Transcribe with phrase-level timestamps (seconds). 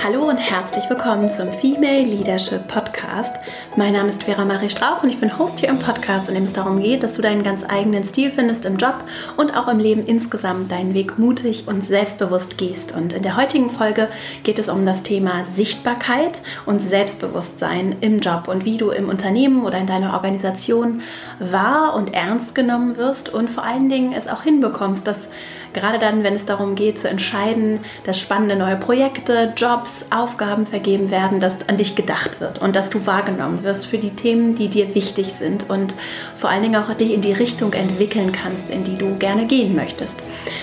[0.00, 3.34] Hallo und herzlich willkommen zum Female Leadership Podcast.
[3.74, 6.44] Mein Name ist Vera Marie Strauch und ich bin Host hier im Podcast, in dem
[6.44, 9.02] es darum geht, dass du deinen ganz eigenen Stil findest im Job
[9.36, 12.94] und auch im Leben insgesamt deinen Weg mutig und selbstbewusst gehst.
[12.94, 14.08] Und in der heutigen Folge
[14.44, 19.64] geht es um das Thema Sichtbarkeit und Selbstbewusstsein im Job und wie du im Unternehmen
[19.64, 21.02] oder in deiner Organisation
[21.40, 25.26] wahr und ernst genommen wirst und vor allen Dingen es auch hinbekommst, dass
[25.72, 31.10] gerade dann, wenn es darum geht zu entscheiden, dass spannende neue Projekte, Jobs, Aufgaben vergeben
[31.10, 34.68] werden, dass an dich gedacht wird und dass du wahrgenommen wirst für die Themen, die
[34.68, 35.94] dir wichtig sind und
[36.36, 39.74] vor allen Dingen auch dich in die Richtung entwickeln kannst, in die du gerne gehen
[39.74, 40.22] möchtest.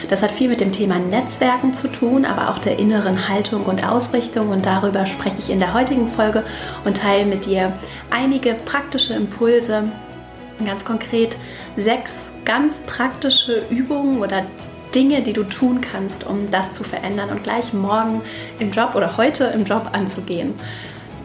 [0.10, 3.86] Das hat viel mit dem Thema Netzwerken zu tun, aber auch der inneren Haltung und
[3.86, 6.44] Ausrichtung und darüber spreche ich in der heutigen Folge
[6.84, 7.74] und teile mit dir
[8.10, 9.84] einige praktische Impulse,
[10.64, 11.36] ganz konkret
[11.76, 14.46] sechs ganz praktische Übungen oder
[14.96, 18.22] Dinge, die du tun kannst, um das zu verändern und gleich morgen
[18.60, 20.54] im Job oder heute im Job anzugehen.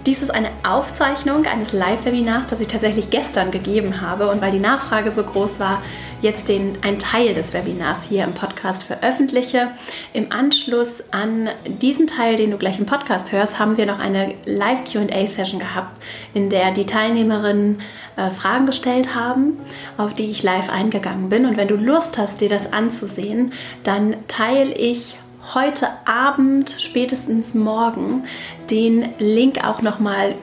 [0.07, 4.59] Dies ist eine Aufzeichnung eines Live-Webinars, das ich tatsächlich gestern gegeben habe und weil die
[4.59, 5.83] Nachfrage so groß war,
[6.23, 9.69] jetzt den, einen Teil des Webinars hier im Podcast veröffentliche.
[10.15, 14.35] Im Anschluss an diesen Teil, den du gleich im Podcast hörst, haben wir noch eine
[14.47, 17.83] Live-QA-Session gehabt, in der die Teilnehmerinnen
[18.17, 19.59] äh, Fragen gestellt haben,
[19.99, 21.45] auf die ich live eingegangen bin.
[21.45, 23.53] Und wenn du Lust hast, dir das anzusehen,
[23.85, 25.17] dann teile ich
[25.55, 28.25] heute Abend, spätestens morgen,
[28.71, 30.35] den Link auch nochmal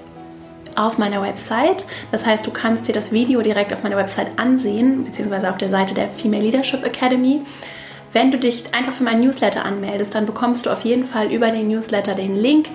[0.76, 1.86] auf meiner Website.
[2.12, 5.70] Das heißt, du kannst dir das Video direkt auf meiner Website ansehen, beziehungsweise auf der
[5.70, 7.42] Seite der Female Leadership Academy.
[8.14, 11.52] Wenn du dich einfach für meinen Newsletter anmeldest, dann bekommst du auf jeden Fall über
[11.52, 12.68] den Newsletter den Link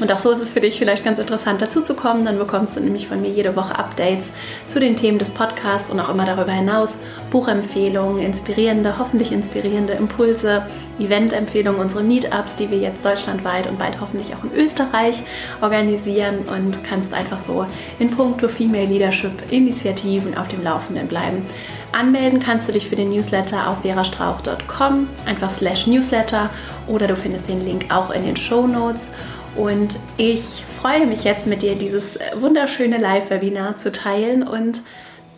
[0.00, 2.24] und auch so ist es für dich vielleicht ganz interessant dazu zu kommen.
[2.24, 4.32] Dann bekommst du nämlich von mir jede Woche Updates
[4.66, 6.96] zu den Themen des Podcasts und auch immer darüber hinaus
[7.30, 10.66] Buchempfehlungen, inspirierende, hoffentlich inspirierende Impulse,
[10.98, 15.22] Eventempfehlungen, unsere Meetups, die wir jetzt deutschlandweit und bald hoffentlich auch in Österreich
[15.60, 17.66] organisieren und kannst einfach so
[17.98, 21.46] in puncto Female Leadership Initiativen auf dem Laufenden bleiben.
[21.92, 26.50] Anmelden kannst du dich für den Newsletter auf verastrauch.com, einfach slash Newsletter
[26.86, 29.10] oder du findest den Link auch in den Show Notes.
[29.56, 34.46] Und ich freue mich jetzt mit dir dieses wunderschöne Live-Webinar zu teilen.
[34.46, 34.82] Und,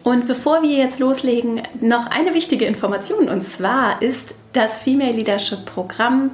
[0.02, 3.28] und bevor wir jetzt loslegen, noch eine wichtige Information.
[3.28, 6.32] Und zwar ist das Female Leadership Programm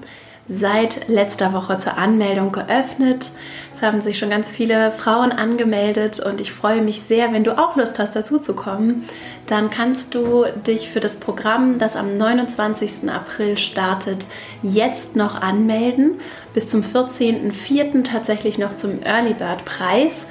[0.49, 3.31] seit letzter Woche zur Anmeldung geöffnet.
[3.73, 7.59] Es haben sich schon ganz viele Frauen angemeldet und ich freue mich sehr, wenn du
[7.59, 9.05] auch Lust hast, dazu zu kommen.
[9.47, 13.11] Dann kannst du dich für das Programm, das am 29.
[13.11, 14.27] April startet,
[14.63, 16.21] jetzt noch anmelden.
[16.55, 18.05] Bis zum 14.04.
[18.05, 20.27] tatsächlich noch zum Early Bird Preis.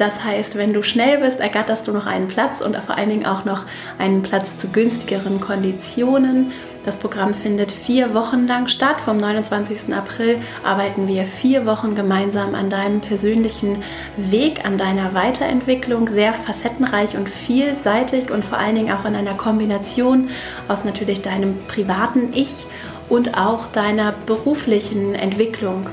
[0.00, 3.26] Das heißt, wenn du schnell bist, ergatterst du noch einen Platz und vor allen Dingen
[3.26, 3.66] auch noch
[3.98, 6.52] einen Platz zu günstigeren Konditionen.
[6.82, 9.02] Das Programm findet vier Wochen lang statt.
[9.02, 9.94] Vom 29.
[9.94, 13.82] April arbeiten wir vier Wochen gemeinsam an deinem persönlichen
[14.16, 16.08] Weg, an deiner Weiterentwicklung.
[16.08, 20.30] Sehr facettenreich und vielseitig und vor allen Dingen auch in einer Kombination
[20.68, 22.64] aus natürlich deinem privaten Ich
[23.10, 25.86] und auch deiner beruflichen Entwicklung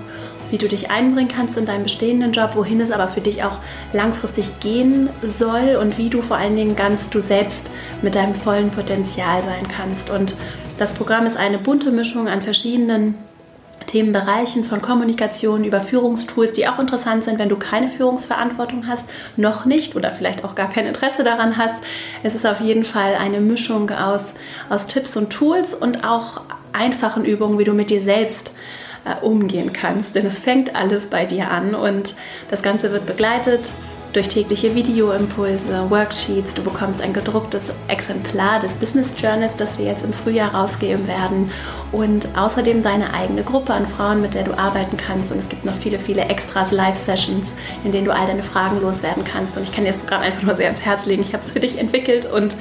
[0.50, 3.59] wie du dich einbringen kannst in deinen bestehenden Job, wohin es aber für dich auch
[3.92, 7.69] langfristig gehen soll und wie du vor allen Dingen ganz du selbst
[8.02, 10.09] mit deinem vollen Potenzial sein kannst.
[10.09, 10.38] Und
[10.78, 13.16] das Programm ist eine bunte Mischung an verschiedenen
[13.88, 19.66] Themenbereichen von Kommunikation über Führungstools, die auch interessant sind, wenn du keine Führungsverantwortung hast, noch
[19.66, 21.78] nicht oder vielleicht auch gar kein Interesse daran hast.
[22.22, 24.34] Es ist auf jeden Fall eine Mischung aus,
[24.70, 26.42] aus Tipps und Tools und auch
[26.74, 28.54] einfachen Übungen, wie du mit dir selbst
[29.06, 30.16] äh, umgehen kannst.
[30.16, 32.16] Denn es fängt alles bei dir an und
[32.52, 33.72] das Ganze wird begleitet
[34.18, 36.56] durch tägliche Videoimpulse, Worksheets.
[36.56, 41.52] Du bekommst ein gedrucktes Exemplar des Business Journals, das wir jetzt im Frühjahr rausgeben werden.
[41.92, 45.32] Und außerdem deine eigene Gruppe an Frauen, mit der du arbeiten kannst.
[45.32, 49.24] Und es gibt noch viele, viele Extras, Live-Sessions, in denen du all deine Fragen loswerden
[49.24, 49.56] kannst.
[49.56, 51.22] Und ich kann dir das Programm einfach nur sehr ans Herz legen.
[51.22, 52.58] Ich habe es für dich entwickelt und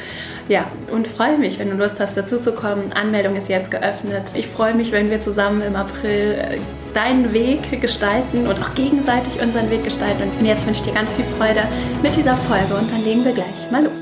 [0.48, 2.92] ja, und freue mich, wenn du Lust hast, dazu zu kommen.
[2.92, 4.32] Anmeldung ist jetzt geöffnet.
[4.34, 6.58] Ich freue mich, wenn wir zusammen im April äh,
[6.96, 10.30] deinen Weg gestalten und auch gegenseitig unseren Weg gestalten.
[10.40, 11.62] Und jetzt wünsche ich dir ganz viel Freude
[12.02, 13.92] mit dieser Folge und dann legen wir gleich mal los.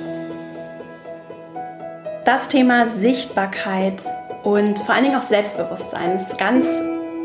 [2.24, 4.02] Das Thema Sichtbarkeit
[4.44, 6.66] und vor allen Dingen auch Selbstbewusstsein ist ganz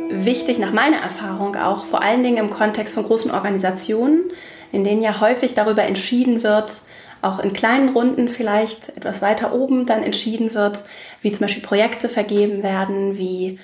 [0.09, 4.23] wichtig nach meiner Erfahrung auch, vor allen Dingen im Kontext von großen Organisationen,
[4.71, 6.81] in denen ja häufig darüber entschieden wird,
[7.21, 10.83] auch in kleinen Runden vielleicht etwas weiter oben dann entschieden wird,
[11.21, 13.59] wie zum Beispiel Projekte vergeben werden, wie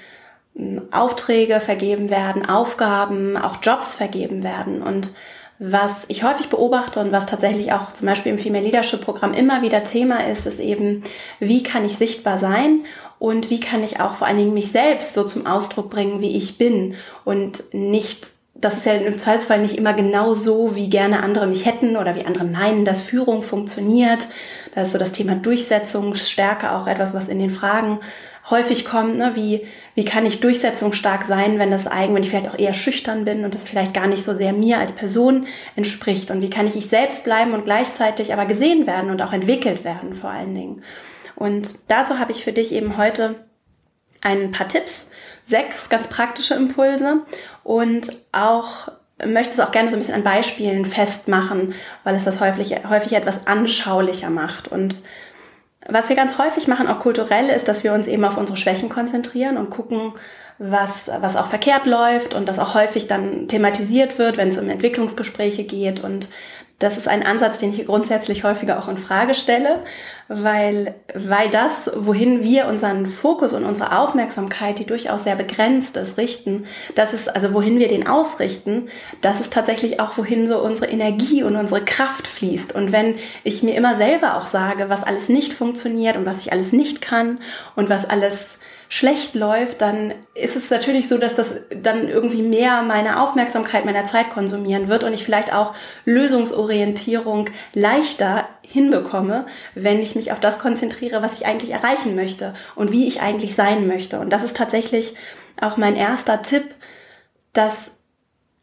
[0.92, 4.82] Aufträge vergeben werden, Aufgaben, auch Jobs vergeben werden.
[4.82, 5.12] Und
[5.60, 9.62] was ich häufig beobachte und was tatsächlich auch zum Beispiel im Female Leadership Programm immer
[9.62, 11.04] wieder Thema ist, ist eben,
[11.40, 12.82] wie kann ich sichtbar sein
[13.20, 16.36] und wie kann ich auch vor allen Dingen mich selbst so zum Ausdruck bringen, wie
[16.36, 21.22] ich bin und nicht das ist ja im Zweifelsfall nicht immer genau so, wie gerne
[21.22, 24.30] andere mich hätten oder wie andere meinen, dass Führung funktioniert.
[24.74, 28.00] Da ist so das Thema Durchsetzungsstärke auch etwas, was in den Fragen
[28.50, 29.18] häufig kommt.
[29.18, 29.32] Ne?
[29.36, 29.66] Wie,
[29.96, 33.44] wie kann ich durchsetzungsstark sein, wenn das eigen, wenn ich vielleicht auch eher schüchtern bin
[33.44, 36.32] und das vielleicht gar nicht so sehr mir als Person entspricht?
[36.32, 39.84] Und wie kann ich ich selbst bleiben und gleichzeitig aber gesehen werden und auch entwickelt
[39.84, 40.84] werden vor allen Dingen?
[41.36, 43.36] Und dazu habe ich für dich eben heute
[44.22, 45.10] ein paar Tipps,
[45.48, 47.22] sechs ganz praktische Impulse
[47.64, 48.90] und auch
[49.24, 53.14] möchte es auch gerne so ein bisschen an Beispielen festmachen, weil es das häufig, häufig
[53.14, 54.68] etwas anschaulicher macht.
[54.68, 55.04] Und
[55.88, 58.90] was wir ganz häufig machen, auch kulturell, ist, dass wir uns eben auf unsere Schwächen
[58.90, 60.14] konzentrieren und gucken,
[60.58, 64.70] was, was auch verkehrt läuft und das auch häufig dann thematisiert wird, wenn es um
[64.70, 66.30] Entwicklungsgespräche geht und
[66.80, 69.84] das ist ein Ansatz, den ich grundsätzlich häufiger auch in Frage stelle,
[70.28, 76.18] weil, weil das, wohin wir unseren Fokus und unsere Aufmerksamkeit, die durchaus sehr begrenzt ist,
[76.18, 78.90] richten, das ist also wohin wir den ausrichten,
[79.22, 82.76] das ist tatsächlich auch wohin so unsere Energie und unsere Kraft fließt.
[82.76, 86.52] Und wenn ich mir immer selber auch sage, was alles nicht funktioniert und was ich
[86.52, 87.40] alles nicht kann
[87.76, 88.58] und was alles
[88.90, 94.06] schlecht läuft, dann ist es natürlich so, dass das dann irgendwie mehr meine Aufmerksamkeit, meiner
[94.06, 95.74] Zeit konsumieren wird und ich vielleicht auch
[96.06, 102.92] Lösungsorientierung leichter hinbekomme, wenn ich mich auf das konzentriere, was ich eigentlich erreichen möchte und
[102.92, 104.20] wie ich eigentlich sein möchte.
[104.20, 105.16] Und das ist tatsächlich
[105.60, 106.64] auch mein erster Tipp,
[107.54, 107.92] dass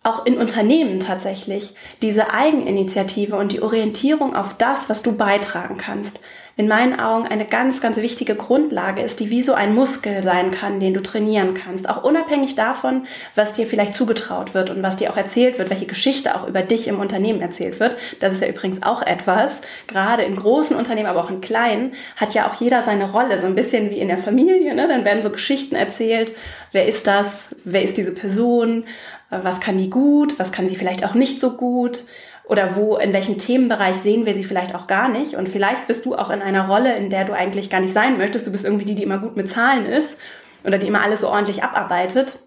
[0.04, 6.19] auch in Unternehmen tatsächlich diese Eigeninitiative und die Orientierung auf das, was du beitragen kannst,
[6.56, 10.50] in meinen Augen eine ganz, ganz wichtige Grundlage ist, die wie so ein Muskel sein
[10.50, 11.88] kann, den du trainieren kannst.
[11.88, 15.87] Auch unabhängig davon, was dir vielleicht zugetraut wird und was dir auch erzählt wird, welche
[15.87, 17.96] Geschichte auch über dich im Unternehmen erzählt wird.
[18.20, 22.34] Das ist ja übrigens auch etwas, gerade in großen Unternehmen, aber auch in kleinen, hat
[22.34, 24.75] ja auch jeder seine Rolle, so ein bisschen wie in der Familie.
[24.75, 24.87] Ne?
[24.88, 26.32] Dann werden so Geschichten erzählt.
[26.72, 27.48] Wer ist das?
[27.64, 28.84] Wer ist diese Person?
[29.31, 30.38] Was kann die gut?
[30.38, 32.05] Was kann sie vielleicht auch nicht so gut?
[32.44, 35.34] Oder wo, in welchem Themenbereich sehen wir sie vielleicht auch gar nicht.
[35.34, 38.18] Und vielleicht bist du auch in einer Rolle, in der du eigentlich gar nicht sein
[38.18, 38.46] möchtest.
[38.46, 40.16] Du bist irgendwie die, die immer gut mit Zahlen ist
[40.64, 42.38] oder die immer alles so ordentlich abarbeitet.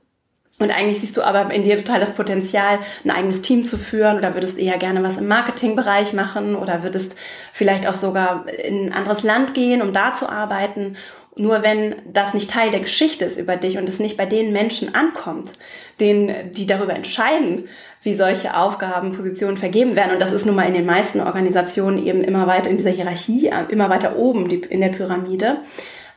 [0.58, 4.18] Und eigentlich siehst du aber in dir total das Potenzial, ein eigenes Team zu führen
[4.18, 7.18] oder würdest eher gerne was im Marketingbereich machen oder würdest
[7.52, 10.96] vielleicht auch sogar in ein anderes Land gehen, um da zu arbeiten.
[11.38, 14.54] Nur wenn das nicht Teil der Geschichte ist über dich und es nicht bei den
[14.54, 15.52] Menschen ankommt,
[16.00, 17.68] denen, die darüber entscheiden,
[18.02, 20.12] wie solche Aufgaben, Positionen vergeben werden.
[20.14, 23.52] Und das ist nun mal in den meisten Organisationen eben immer weiter in dieser Hierarchie,
[23.68, 25.58] immer weiter oben in der Pyramide.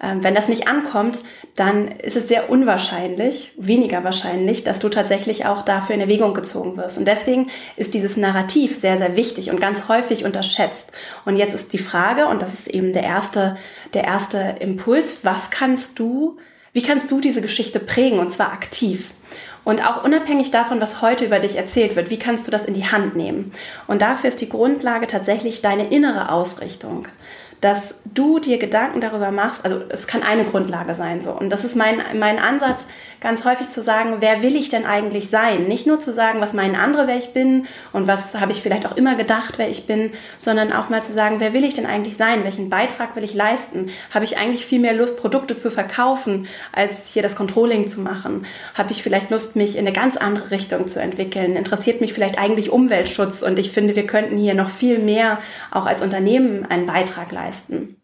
[0.01, 1.23] Ähm, wenn das nicht ankommt,
[1.57, 6.77] dann ist es sehr unwahrscheinlich, weniger wahrscheinlich, dass du tatsächlich auch dafür in Erwägung gezogen
[6.77, 6.99] wirst.
[6.99, 10.93] Und deswegen ist dieses Narrativ sehr, sehr wichtig und ganz häufig unterschätzt.
[11.25, 13.57] Und jetzt ist die Frage, und das ist eben der erste,
[13.95, 16.37] der erste Impuls, was kannst du,
[16.73, 19.13] wie kannst du diese Geschichte prägen und zwar aktiv?
[19.65, 22.73] Und auch unabhängig davon, was heute über dich erzählt wird, wie kannst du das in
[22.73, 23.53] die Hand nehmen?
[23.87, 27.07] Und dafür ist die Grundlage tatsächlich deine innere Ausrichtung
[27.61, 31.33] dass du dir Gedanken darüber machst, also es kann eine Grundlage sein so.
[31.33, 32.87] Und das ist mein, mein Ansatz,
[33.21, 35.65] ganz häufig zu sagen, wer will ich denn eigentlich sein?
[35.65, 38.87] Nicht nur zu sagen, was meinen andere, wer ich bin und was habe ich vielleicht
[38.87, 41.87] auch immer gedacht, wer ich bin, sondern auch mal zu sagen, wer will ich denn
[41.87, 42.45] eigentlich sein?
[42.45, 43.91] Welchen Beitrag will ich leisten?
[44.13, 48.47] Habe ich eigentlich viel mehr Lust, Produkte zu verkaufen, als hier das Controlling zu machen?
[48.75, 51.57] Habe ich vielleicht Lust, mich in eine ganz andere Richtung zu entwickeln?
[51.57, 53.43] Interessiert mich vielleicht eigentlich Umweltschutz?
[53.43, 55.39] Und ich finde, wir könnten hier noch viel mehr
[55.71, 57.97] auch als Unternehmen einen Beitrag leisten.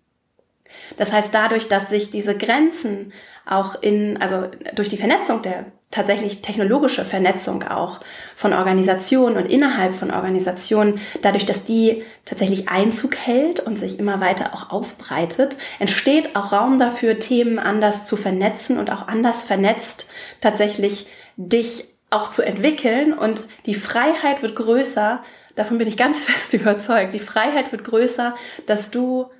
[0.96, 3.12] Das heißt, dadurch, dass sich diese Grenzen
[3.46, 8.00] auch in, also durch die Vernetzung der tatsächlich technologische Vernetzung auch
[8.34, 14.20] von Organisationen und innerhalb von Organisationen, dadurch, dass die tatsächlich Einzug hält und sich immer
[14.20, 20.10] weiter auch ausbreitet, entsteht auch Raum dafür, Themen anders zu vernetzen und auch anders vernetzt
[20.40, 23.12] tatsächlich dich auch zu entwickeln.
[23.12, 25.22] Und die Freiheit wird größer,
[25.54, 28.34] davon bin ich ganz fest überzeugt, die Freiheit wird größer,
[28.66, 29.30] dass du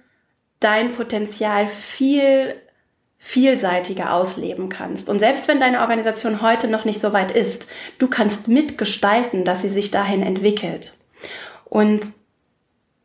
[0.60, 2.54] dein Potenzial viel
[3.26, 5.08] vielseitiger ausleben kannst.
[5.08, 7.66] Und selbst wenn deine Organisation heute noch nicht so weit ist,
[7.98, 10.98] du kannst mitgestalten, dass sie sich dahin entwickelt.
[11.64, 12.04] Und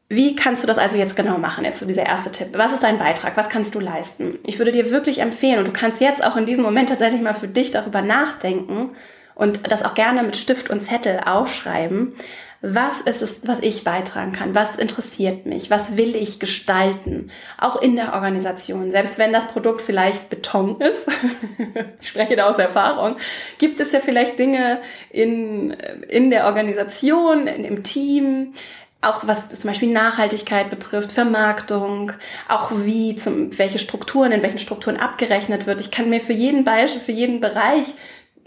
[0.09, 1.63] wie kannst du das also jetzt genau machen?
[1.63, 2.49] Jetzt so dieser erste Tipp.
[2.51, 3.37] Was ist dein Beitrag?
[3.37, 4.37] Was kannst du leisten?
[4.45, 7.33] Ich würde dir wirklich empfehlen, und du kannst jetzt auch in diesem Moment tatsächlich mal
[7.33, 8.89] für dich darüber nachdenken,
[9.35, 12.13] und das auch gerne mit Stift und Zettel aufschreiben.
[12.61, 14.53] Was ist es, was ich beitragen kann?
[14.53, 15.69] Was interessiert mich?
[15.69, 17.31] Was will ich gestalten?
[17.57, 18.91] Auch in der Organisation.
[18.91, 21.05] Selbst wenn das Produkt vielleicht Beton ist,
[22.01, 23.15] ich spreche da aus Erfahrung,
[23.59, 25.71] gibt es ja vielleicht Dinge in,
[26.09, 28.53] in der Organisation, in, im Team,
[29.01, 32.11] auch was zum Beispiel Nachhaltigkeit betrifft, Vermarktung,
[32.49, 35.79] auch wie zum, welche Strukturen, in welchen Strukturen abgerechnet wird.
[35.79, 37.93] Ich kann mir für jeden Beispiel, für jeden Bereich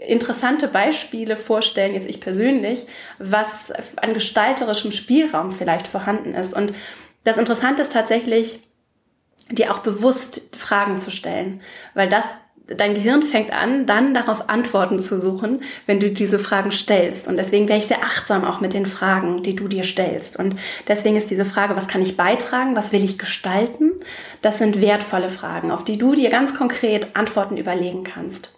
[0.07, 2.85] interessante Beispiele vorstellen, jetzt ich persönlich,
[3.19, 6.53] was an gestalterischem Spielraum vielleicht vorhanden ist.
[6.53, 6.73] Und
[7.23, 8.59] das Interessante ist tatsächlich,
[9.49, 11.61] dir auch bewusst Fragen zu stellen,
[11.93, 12.25] weil das
[12.67, 17.27] dein Gehirn fängt an, dann darauf Antworten zu suchen, wenn du diese Fragen stellst.
[17.27, 20.37] Und deswegen wäre ich sehr achtsam auch mit den Fragen, die du dir stellst.
[20.37, 20.55] Und
[20.87, 23.91] deswegen ist diese Frage, was kann ich beitragen, was will ich gestalten,
[24.41, 28.53] das sind wertvolle Fragen, auf die du dir ganz konkret Antworten überlegen kannst.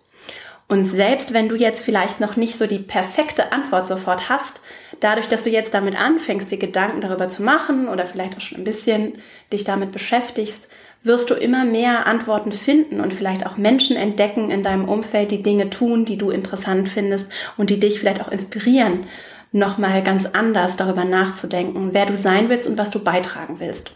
[0.68, 4.62] Und selbst wenn du jetzt vielleicht noch nicht so die perfekte Antwort sofort hast,
[5.00, 8.60] dadurch, dass du jetzt damit anfängst, dir Gedanken darüber zu machen oder vielleicht auch schon
[8.60, 9.20] ein bisschen
[9.54, 10.68] dich damit beschäftigst,
[11.04, 15.44] wirst du immer mehr Antworten finden und vielleicht auch Menschen entdecken in deinem Umfeld, die
[15.44, 19.06] Dinge tun, die du interessant findest und die dich vielleicht auch inspirieren,
[19.52, 23.92] nochmal ganz anders darüber nachzudenken, wer du sein willst und was du beitragen willst.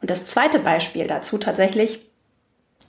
[0.00, 2.07] Und das zweite Beispiel dazu tatsächlich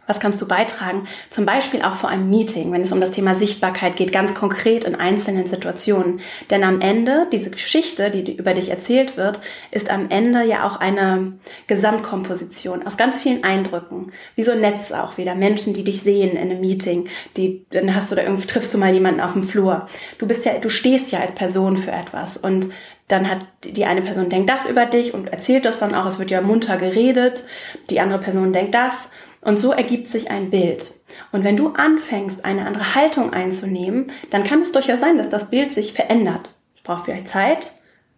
[0.09, 1.07] was kannst du beitragen?
[1.29, 4.83] Zum Beispiel auch vor einem Meeting, wenn es um das Thema Sichtbarkeit geht, ganz konkret
[4.83, 6.19] in einzelnen Situationen.
[6.49, 9.39] Denn am Ende, diese Geschichte, die über dich erzählt wird,
[9.69, 11.33] ist am Ende ja auch eine
[11.67, 14.11] Gesamtkomposition aus ganz vielen Eindrücken.
[14.35, 15.35] Wie so ein Netz auch wieder.
[15.35, 18.79] Menschen, die dich sehen in einem Meeting, die, dann hast du da irgendwie, triffst du
[18.79, 19.87] mal jemanden auf dem Flur.
[20.17, 22.69] Du bist ja, du stehst ja als Person für etwas und
[23.07, 26.05] dann hat die eine Person denkt das über dich und erzählt das dann auch.
[26.05, 27.43] Es wird ja munter geredet.
[27.89, 29.09] Die andere Person denkt das
[29.41, 30.93] und so ergibt sich ein Bild.
[31.31, 35.49] Und wenn du anfängst, eine andere Haltung einzunehmen, dann kann es durchaus sein, dass das
[35.49, 36.55] Bild sich verändert.
[36.75, 37.71] Es braucht vielleicht Zeit,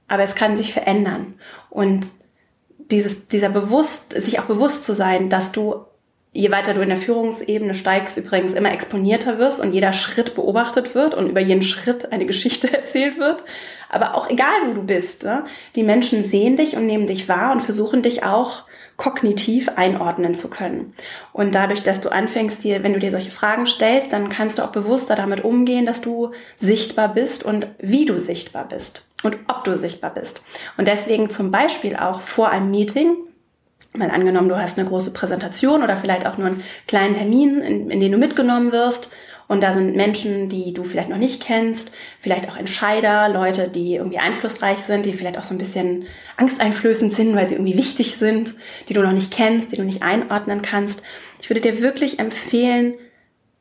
[0.08, 1.36] aber es kann sich verändern.
[1.70, 2.08] Und
[2.92, 5.86] dieses, dieser bewusst, sich auch bewusst zu sein, dass du,
[6.34, 10.96] je weiter du in der Führungsebene steigst, übrigens immer exponierter wirst und jeder Schritt beobachtet
[10.96, 13.44] wird und über jeden Schritt eine Geschichte erzählt wird.
[13.90, 15.46] Aber auch egal, wo du bist, ne?
[15.76, 18.64] die Menschen sehen dich und nehmen dich wahr und versuchen dich auch
[19.02, 20.94] kognitiv einordnen zu können.
[21.34, 24.62] Und dadurch, dass du anfängst, dir, wenn du dir solche Fragen stellst, dann kannst du
[24.62, 29.64] auch bewusster damit umgehen, dass du sichtbar bist und wie du sichtbar bist und ob
[29.64, 30.42] du sichtbar bist.
[30.78, 33.16] Und deswegen zum Beispiel auch vor einem Meeting,
[33.94, 37.90] mal angenommen, du hast eine große Präsentation oder vielleicht auch nur einen kleinen Termin, in,
[37.90, 39.10] in den du mitgenommen wirst
[39.52, 41.92] und da sind Menschen, die du vielleicht noch nicht kennst,
[42.22, 46.06] vielleicht auch Entscheider, Leute, die irgendwie einflussreich sind, die vielleicht auch so ein bisschen
[46.38, 48.54] angsteinflößend sind, weil sie irgendwie wichtig sind,
[48.88, 51.04] die du noch nicht kennst, die du nicht einordnen kannst.
[51.42, 52.94] Ich würde dir wirklich empfehlen,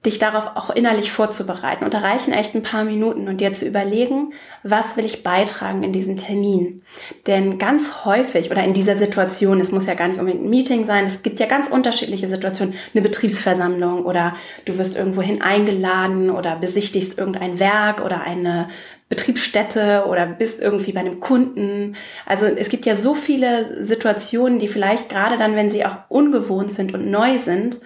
[0.07, 1.85] dich darauf auch innerlich vorzubereiten.
[1.85, 5.83] Und da reichen echt ein paar Minuten und dir zu überlegen, was will ich beitragen
[5.83, 6.83] in diesem Termin.
[7.27, 10.87] Denn ganz häufig oder in dieser Situation, es muss ja gar nicht unbedingt ein Meeting
[10.87, 16.57] sein, es gibt ja ganz unterschiedliche Situationen, eine Betriebsversammlung oder du wirst irgendwohin eingeladen oder
[16.57, 18.69] besichtigst irgendein Werk oder eine
[19.11, 21.97] Betriebsstätte oder bist irgendwie bei einem Kunden.
[22.25, 26.71] Also es gibt ja so viele Situationen, die vielleicht gerade dann, wenn sie auch ungewohnt
[26.71, 27.81] sind und neu sind,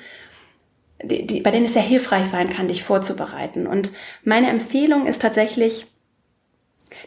[1.02, 3.66] die, die, bei denen es sehr hilfreich sein kann, dich vorzubereiten.
[3.66, 5.86] Und meine Empfehlung ist tatsächlich,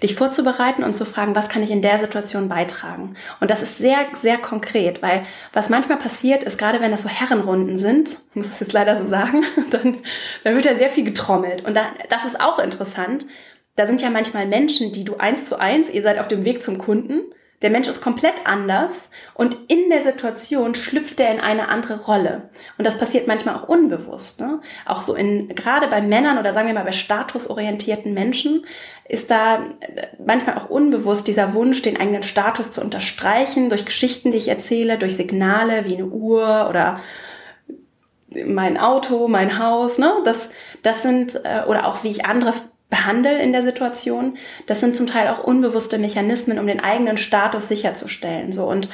[0.04, 3.16] dich vorzubereiten und zu fragen, was kann ich in der Situation beitragen?
[3.40, 7.10] Und das ist sehr, sehr konkret, weil was manchmal passiert ist, gerade wenn das so
[7.10, 9.98] Herrenrunden sind, muss ich jetzt leider so sagen, dann,
[10.44, 11.66] dann wird ja sehr viel getrommelt.
[11.66, 13.26] Und da, das ist auch interessant.
[13.76, 16.64] Da sind ja manchmal Menschen, die du eins zu eins, ihr seid auf dem Weg
[16.64, 17.22] zum Kunden,
[17.64, 22.50] der Mensch ist komplett anders und in der Situation schlüpft er in eine andere Rolle.
[22.78, 24.40] Und das passiert manchmal auch unbewusst.
[24.40, 24.62] Ne?
[24.86, 28.66] Auch so in, gerade bei Männern oder sagen wir mal bei statusorientierten Menschen
[29.10, 29.66] ist da
[30.24, 35.00] manchmal auch unbewusst dieser Wunsch, den eigenen Status zu unterstreichen durch Geschichten, die ich erzähle,
[35.00, 37.00] durch Signale wie eine Uhr oder
[38.46, 40.14] mein Auto, mein Haus, ne?
[40.26, 40.50] Das,
[40.84, 42.54] das sind, äh, oder auch wie ich andere
[42.90, 44.38] behandle in der Situation.
[44.66, 48.52] Das sind zum Teil auch unbewusste Mechanismen, um den eigenen Status sicherzustellen.
[48.52, 48.90] So und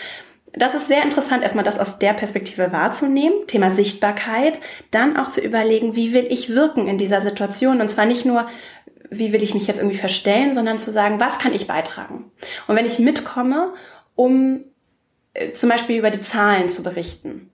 [0.56, 4.60] das ist sehr interessant, erstmal das aus der Perspektive wahrzunehmen, Thema Sichtbarkeit,
[4.92, 8.48] dann auch zu überlegen, wie will ich wirken in dieser Situation und zwar nicht nur,
[9.10, 12.32] wie will ich mich jetzt irgendwie verstellen, sondern zu sagen, was kann ich beitragen?
[12.68, 13.74] Und wenn ich mitkomme,
[14.16, 14.64] um
[15.34, 17.53] äh, zum Beispiel über die Zahlen zu berichten,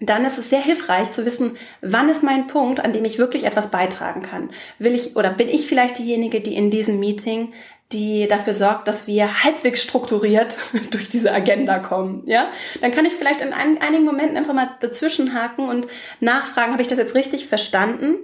[0.00, 3.44] dann ist es sehr hilfreich zu wissen, wann ist mein Punkt, an dem ich wirklich
[3.44, 4.50] etwas beitragen kann.
[4.78, 7.52] Will ich oder bin ich vielleicht diejenige, die in diesem Meeting
[7.92, 10.56] die dafür sorgt, dass wir halbwegs strukturiert
[10.90, 12.22] durch diese Agenda kommen.
[12.26, 12.50] Ja,
[12.80, 15.86] dann kann ich vielleicht in ein, einigen Momenten einfach mal dazwischenhaken und
[16.20, 18.16] nachfragen, habe ich das jetzt richtig verstanden?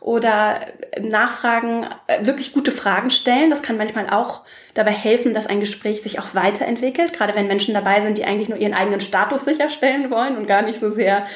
[0.00, 0.60] Oder
[1.02, 3.50] nachfragen, äh, wirklich gute Fragen stellen.
[3.50, 4.44] Das kann manchmal auch
[4.74, 7.12] dabei helfen, dass ein Gespräch sich auch weiterentwickelt.
[7.12, 10.62] Gerade wenn Menschen dabei sind, die eigentlich nur ihren eigenen Status sicherstellen wollen und gar
[10.62, 11.26] nicht so sehr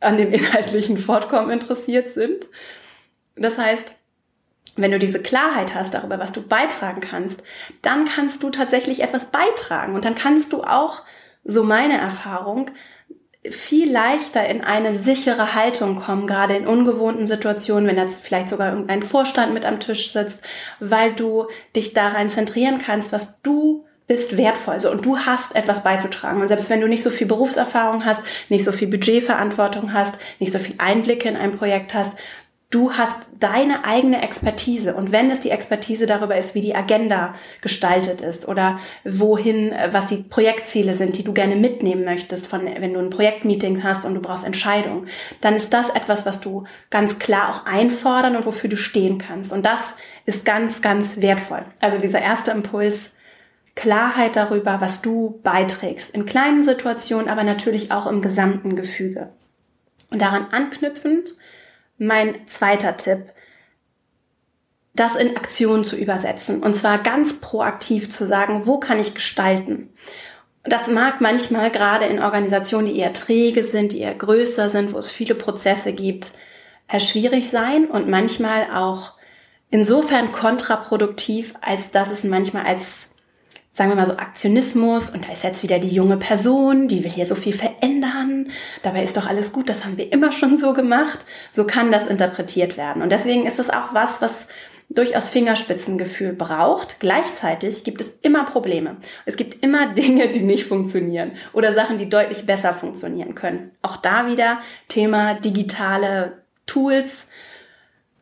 [0.00, 2.48] an dem inhaltlichen Fortkommen interessiert sind.
[3.36, 3.94] Das heißt,
[4.76, 7.42] wenn du diese Klarheit hast darüber, was du beitragen kannst,
[7.82, 11.02] dann kannst du tatsächlich etwas beitragen und dann kannst du auch,
[11.44, 12.70] so meine Erfahrung,
[13.50, 18.70] viel leichter in eine sichere Haltung kommen, gerade in ungewohnten Situationen, wenn jetzt vielleicht sogar
[18.70, 20.42] irgendein Vorstand mit am Tisch sitzt,
[20.80, 25.82] weil du dich daran zentrieren kannst, was du bist wertvoll so, und du hast etwas
[25.82, 26.40] beizutragen.
[26.42, 30.52] Und selbst wenn du nicht so viel Berufserfahrung hast, nicht so viel Budgetverantwortung hast, nicht
[30.52, 32.12] so viel Einblicke in ein Projekt hast,
[32.74, 37.36] Du hast deine eigene Expertise und wenn es die Expertise darüber ist, wie die Agenda
[37.62, 42.64] gestaltet ist oder wohin, äh, was die Projektziele sind, die du gerne mitnehmen möchtest, von,
[42.64, 45.06] wenn du ein Projektmeeting hast und du brauchst Entscheidungen,
[45.40, 49.52] dann ist das etwas, was du ganz klar auch einfordern und wofür du stehen kannst.
[49.52, 49.94] Und das
[50.26, 51.64] ist ganz, ganz wertvoll.
[51.78, 53.10] Also dieser erste Impuls,
[53.76, 56.10] Klarheit darüber, was du beiträgst.
[56.10, 59.30] In kleinen Situationen, aber natürlich auch im gesamten Gefüge.
[60.10, 61.36] Und daran anknüpfend,
[62.06, 63.32] mein zweiter Tipp,
[64.94, 66.62] das in Aktion zu übersetzen.
[66.62, 69.92] Und zwar ganz proaktiv zu sagen, wo kann ich gestalten?
[70.62, 74.98] Das mag manchmal gerade in Organisationen, die eher träge sind, die eher größer sind, wo
[74.98, 76.32] es viele Prozesse gibt,
[76.98, 79.14] schwierig sein und manchmal auch
[79.70, 83.13] insofern kontraproduktiv, als dass es manchmal als
[83.74, 87.10] sagen wir mal so Aktionismus und da ist jetzt wieder die junge Person, die will
[87.10, 88.50] hier so viel verändern.
[88.82, 91.26] Dabei ist doch alles gut, das haben wir immer schon so gemacht.
[91.50, 93.02] So kann das interpretiert werden.
[93.02, 94.46] Und deswegen ist das auch was, was
[94.90, 97.00] durchaus Fingerspitzengefühl braucht.
[97.00, 98.96] Gleichzeitig gibt es immer Probleme.
[99.26, 103.72] Es gibt immer Dinge, die nicht funktionieren oder Sachen, die deutlich besser funktionieren können.
[103.82, 107.26] Auch da wieder Thema digitale Tools,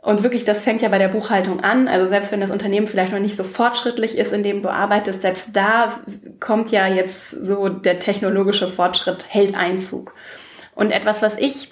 [0.02, 1.86] und wirklich, das fängt ja bei der Buchhaltung an.
[1.86, 5.22] Also selbst wenn das Unternehmen vielleicht noch nicht so fortschrittlich ist, in dem du arbeitest,
[5.22, 6.00] selbst da
[6.40, 10.12] kommt ja jetzt so der technologische Fortschritt, hält Einzug.
[10.74, 11.70] Und etwas, was ich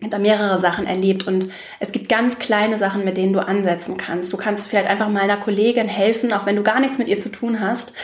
[0.00, 4.32] da mehrere Sachen erlebt und es gibt ganz kleine Sachen, mit denen du ansetzen kannst.
[4.32, 7.18] Du kannst vielleicht einfach mal einer Kollegin helfen, auch wenn du gar nichts mit ihr
[7.18, 7.94] zu tun hast,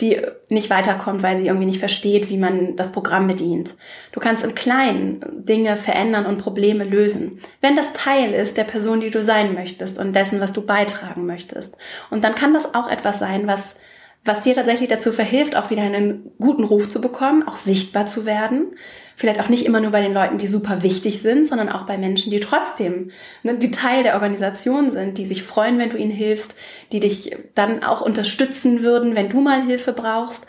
[0.00, 3.74] die nicht weiterkommt, weil sie irgendwie nicht versteht, wie man das Programm bedient.
[4.12, 9.00] Du kannst im Kleinen Dinge verändern und Probleme lösen, wenn das Teil ist der Person,
[9.00, 11.76] die du sein möchtest und dessen, was du beitragen möchtest.
[12.10, 13.76] Und dann kann das auch etwas sein, was
[14.24, 18.26] was dir tatsächlich dazu verhilft, auch wieder einen guten Ruf zu bekommen, auch sichtbar zu
[18.26, 18.76] werden.
[19.20, 21.98] Vielleicht auch nicht immer nur bei den Leuten, die super wichtig sind, sondern auch bei
[21.98, 23.10] Menschen, die trotzdem
[23.42, 26.54] ne, die Teil der Organisation sind, die sich freuen, wenn du ihnen hilfst,
[26.90, 30.46] die dich dann auch unterstützen würden, wenn du mal Hilfe brauchst.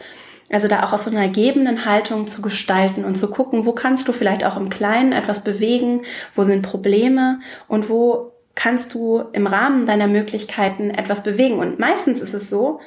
[0.50, 4.08] Also da auch aus so einer ergebenen Haltung zu gestalten und zu gucken, wo kannst
[4.08, 6.04] du vielleicht auch im Kleinen etwas bewegen,
[6.34, 11.60] wo sind Probleme und wo kannst du im Rahmen deiner Möglichkeiten etwas bewegen.
[11.60, 12.80] Und meistens ist es so,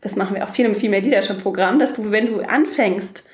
[0.00, 3.24] das machen wir auch viel im Female Leadership Programm, dass du, wenn du anfängst,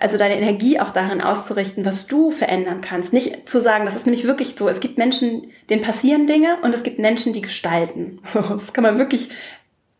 [0.00, 3.12] also deine Energie auch darin auszurichten, was du verändern kannst.
[3.12, 6.74] Nicht zu sagen, das ist nämlich wirklich so, es gibt Menschen, denen passieren Dinge und
[6.74, 8.20] es gibt Menschen, die gestalten.
[8.34, 9.30] Das kann man wirklich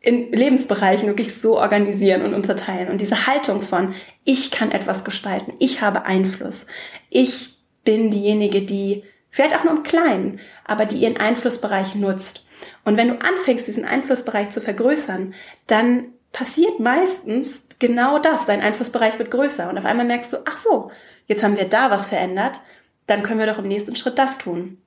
[0.00, 2.88] in Lebensbereichen wirklich so organisieren und unterteilen.
[2.88, 6.66] Und diese Haltung von, ich kann etwas gestalten, ich habe Einfluss,
[7.10, 12.46] ich bin diejenige, die vielleicht auch nur im Kleinen, aber die ihren Einflussbereich nutzt
[12.84, 15.34] und wenn du anfängst, diesen Einflussbereich zu vergrößern,
[15.66, 18.46] dann passiert meistens genau das.
[18.46, 20.90] Dein Einflussbereich wird größer und auf einmal merkst du, ach so,
[21.26, 22.60] jetzt haben wir da was verändert,
[23.06, 24.78] dann können wir doch im nächsten Schritt das tun.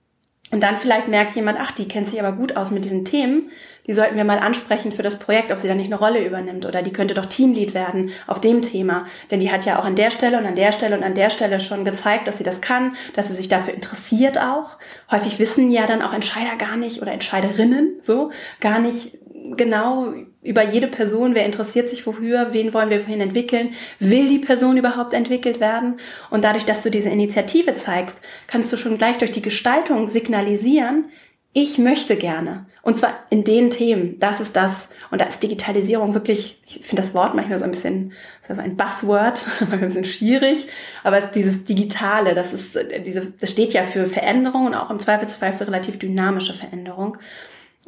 [0.52, 3.52] Und dann vielleicht merkt jemand, ach, die kennt sich aber gut aus mit diesen Themen,
[3.86, 6.66] die sollten wir mal ansprechen für das Projekt, ob sie da nicht eine Rolle übernimmt
[6.66, 9.06] oder die könnte doch Teamlead werden auf dem Thema.
[9.32, 11.30] Denn die hat ja auch an der Stelle und an der Stelle und an der
[11.30, 14.78] Stelle schon gezeigt, dass sie das kann, dass sie sich dafür interessiert auch.
[15.10, 19.18] Häufig wissen ja dann auch Entscheider gar nicht oder Entscheiderinnen so gar nicht
[19.56, 24.40] genau über jede Person, wer interessiert sich wofür, wen wollen wir wohin entwickeln, will die
[24.40, 26.00] Person überhaupt entwickelt werden?
[26.30, 31.06] Und dadurch, dass du diese Initiative zeigst, kannst du schon gleich durch die Gestaltung signalisieren,
[31.52, 32.68] ich möchte gerne.
[32.84, 34.20] Und zwar in den Themen.
[34.20, 34.90] Das ist das.
[35.10, 38.14] Und da ist Digitalisierung wirklich, ich finde das Wort manchmal so ein bisschen,
[38.48, 40.68] das ist ein Buzzword, ein bisschen schwierig.
[41.04, 45.54] Aber dieses Digitale, das ist, diese, das steht ja für Veränderung und auch im Zweifelsfall
[45.54, 47.18] für relativ dynamische Veränderung.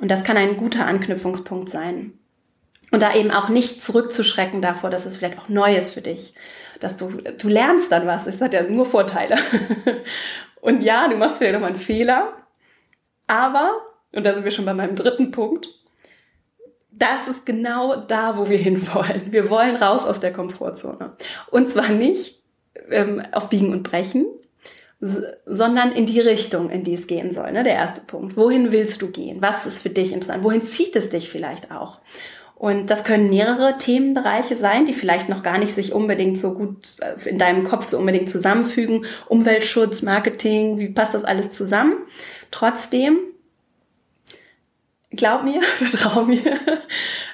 [0.02, 2.18] Und das kann ein guter Anknüpfungspunkt sein.
[2.92, 6.34] Und da eben auch nicht zurückzuschrecken davor, dass es vielleicht auch neu ist für dich.
[6.80, 8.26] Dass du, du lernst dann was.
[8.26, 9.38] Es hat ja nur Vorteile.
[10.62, 12.34] Und ja, du machst vielleicht nochmal einen Fehler.
[13.28, 13.72] Aber,
[14.14, 15.70] und da sind wir schon bei meinem dritten Punkt,
[16.92, 19.32] das ist genau da, wo wir hinwollen.
[19.32, 21.16] Wir wollen raus aus der Komfortzone.
[21.50, 22.44] Und zwar nicht
[22.90, 24.26] ähm, auf Biegen und Brechen,
[25.02, 27.52] sondern in die Richtung, in die es gehen soll.
[27.52, 27.64] Ne?
[27.64, 28.38] Der erste Punkt.
[28.38, 29.42] Wohin willst du gehen?
[29.42, 30.44] Was ist für dich interessant?
[30.44, 32.00] Wohin zieht es dich vielleicht auch?
[32.62, 36.94] Und das können mehrere Themenbereiche sein, die vielleicht noch gar nicht sich unbedingt so gut
[37.00, 39.06] äh, in deinem Kopf so unbedingt zusammenfügen.
[39.28, 41.96] Umweltschutz, Marketing, wie passt das alles zusammen?
[42.52, 43.18] Trotzdem,
[45.12, 46.60] glaub mir, vertrau mir,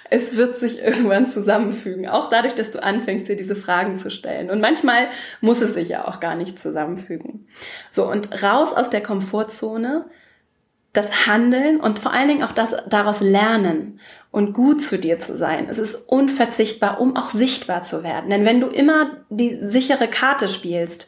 [0.10, 2.08] es wird sich irgendwann zusammenfügen.
[2.08, 4.50] Auch dadurch, dass du anfängst, dir diese Fragen zu stellen.
[4.50, 5.08] Und manchmal
[5.42, 7.48] muss es sich ja auch gar nicht zusammenfügen.
[7.90, 10.06] So, und raus aus der Komfortzone
[10.94, 14.00] das Handeln und vor allen Dingen auch das daraus lernen
[14.32, 15.68] und gut zu dir zu sein.
[15.70, 18.32] Es ist unverzichtbar, um auch sichtbar zu werden.
[18.32, 21.08] Denn wenn du immer die sichere Karte spielst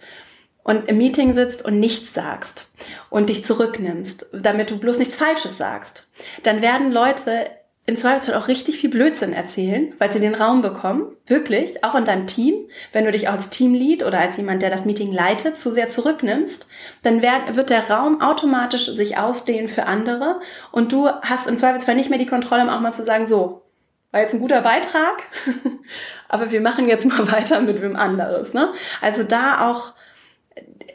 [0.63, 2.71] und im Meeting sitzt und nichts sagst
[3.09, 6.11] und dich zurücknimmst, damit du bloß nichts Falsches sagst,
[6.43, 7.47] dann werden Leute
[7.89, 11.15] im Zweifelsfall auch richtig viel Blödsinn erzählen, weil sie den Raum bekommen.
[11.25, 12.53] Wirklich, auch in deinem Team.
[12.93, 15.89] Wenn du dich auch als Teamlead oder als jemand, der das Meeting leitet, zu sehr
[15.89, 16.67] zurücknimmst,
[17.01, 20.39] dann wird der Raum automatisch sich ausdehnen für andere
[20.71, 23.63] und du hast im Zweifelsfall nicht mehr die Kontrolle, um auch mal zu sagen, so,
[24.11, 25.23] war jetzt ein guter Beitrag,
[26.29, 28.53] aber wir machen jetzt mal weiter mit wem anderes.
[28.53, 28.71] Ne?
[29.01, 29.93] Also da auch,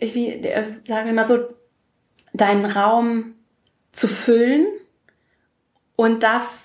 [0.01, 0.43] wie,
[0.87, 1.39] sagen wir mal so,
[2.33, 3.35] deinen Raum
[3.93, 4.67] zu füllen
[5.97, 6.63] und das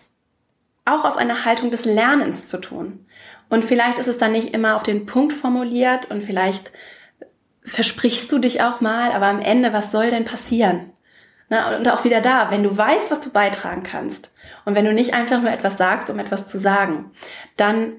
[0.86, 3.06] auch aus einer Haltung des Lernens zu tun.
[3.50, 6.72] Und vielleicht ist es dann nicht immer auf den Punkt formuliert und vielleicht
[7.64, 10.92] versprichst du dich auch mal, aber am Ende, was soll denn passieren?
[11.50, 14.32] Na, und auch wieder da, wenn du weißt, was du beitragen kannst
[14.66, 17.12] und wenn du nicht einfach nur etwas sagst, um etwas zu sagen,
[17.58, 17.94] dann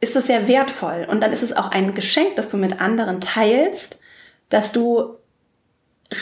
[0.00, 3.20] ist es sehr wertvoll und dann ist es auch ein Geschenk, das du mit anderen
[3.20, 3.98] teilst,
[4.48, 5.18] dass du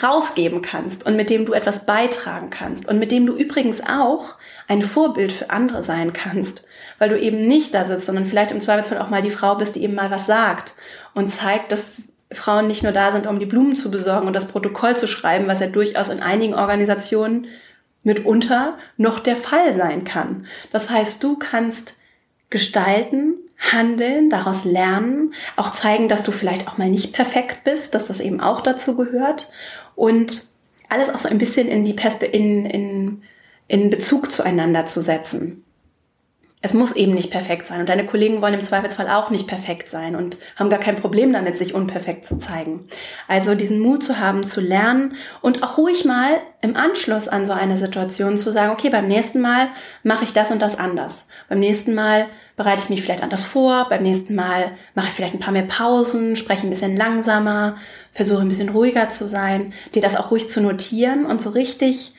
[0.03, 4.35] rausgeben kannst und mit dem du etwas beitragen kannst und mit dem du übrigens auch
[4.67, 6.63] ein Vorbild für andere sein kannst,
[6.99, 9.75] weil du eben nicht da sitzt, sondern vielleicht im Zweifelsfall auch mal die Frau bist,
[9.75, 10.75] die eben mal was sagt
[11.13, 12.01] und zeigt, dass
[12.33, 15.47] Frauen nicht nur da sind, um die Blumen zu besorgen und das Protokoll zu schreiben,
[15.47, 17.47] was ja durchaus in einigen Organisationen
[18.03, 20.47] mitunter noch der Fall sein kann.
[20.71, 21.99] Das heißt, du kannst
[22.49, 28.07] gestalten, handeln, daraus lernen, auch zeigen, dass du vielleicht auch mal nicht perfekt bist, dass
[28.07, 29.49] das eben auch dazu gehört
[29.95, 30.43] und
[30.89, 33.21] alles auch so ein bisschen in die Perspe in, in,
[33.67, 35.63] in Bezug zueinander zu setzen.
[36.59, 39.91] Es muss eben nicht perfekt sein und deine Kollegen wollen im Zweifelsfall auch nicht perfekt
[39.91, 42.87] sein und haben gar kein Problem damit, sich unperfekt zu zeigen.
[43.27, 47.53] Also diesen Mut zu haben, zu lernen und auch ruhig mal im Anschluss an so
[47.53, 49.67] eine Situation zu sagen, okay, beim nächsten Mal
[50.01, 51.27] mache ich das und das anders.
[51.47, 55.35] Beim nächsten Mal bereite ich mich vielleicht anders vor, beim nächsten Mal mache ich vielleicht
[55.35, 57.77] ein paar mehr Pausen, spreche ein bisschen langsamer,
[58.13, 62.15] versuche ein bisschen ruhiger zu sein, dir das auch ruhig zu notieren und so richtig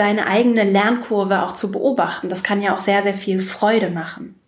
[0.00, 2.30] deine eigene Lernkurve auch zu beobachten.
[2.30, 4.40] Das kann ja auch sehr, sehr viel Freude machen.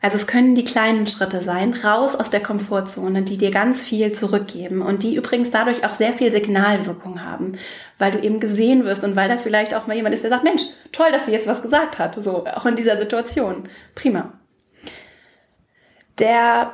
[0.00, 4.12] Also es können die kleinen Schritte sein, raus aus der Komfortzone, die dir ganz viel
[4.12, 7.58] zurückgeben und die übrigens dadurch auch sehr viel Signalwirkung haben,
[7.98, 10.44] weil du eben gesehen wirst und weil da vielleicht auch mal jemand ist, der sagt,
[10.44, 13.68] Mensch, toll, dass sie jetzt was gesagt hat, so auch in dieser Situation.
[13.96, 14.32] Prima.
[16.20, 16.72] Der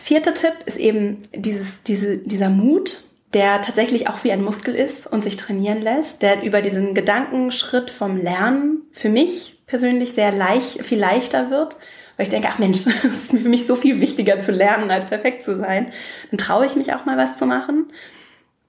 [0.00, 3.00] vierte Tipp ist eben dieses, diese, dieser Mut,
[3.34, 7.90] der tatsächlich auch wie ein Muskel ist und sich trainieren lässt, der über diesen Gedankenschritt
[7.90, 11.76] vom Lernen für mich persönlich sehr leicht, viel leichter wird,
[12.16, 15.06] weil ich denke, ach Mensch, es ist für mich so viel wichtiger zu lernen, als
[15.06, 15.92] perfekt zu sein.
[16.30, 17.92] Dann traue ich mich auch mal was zu machen.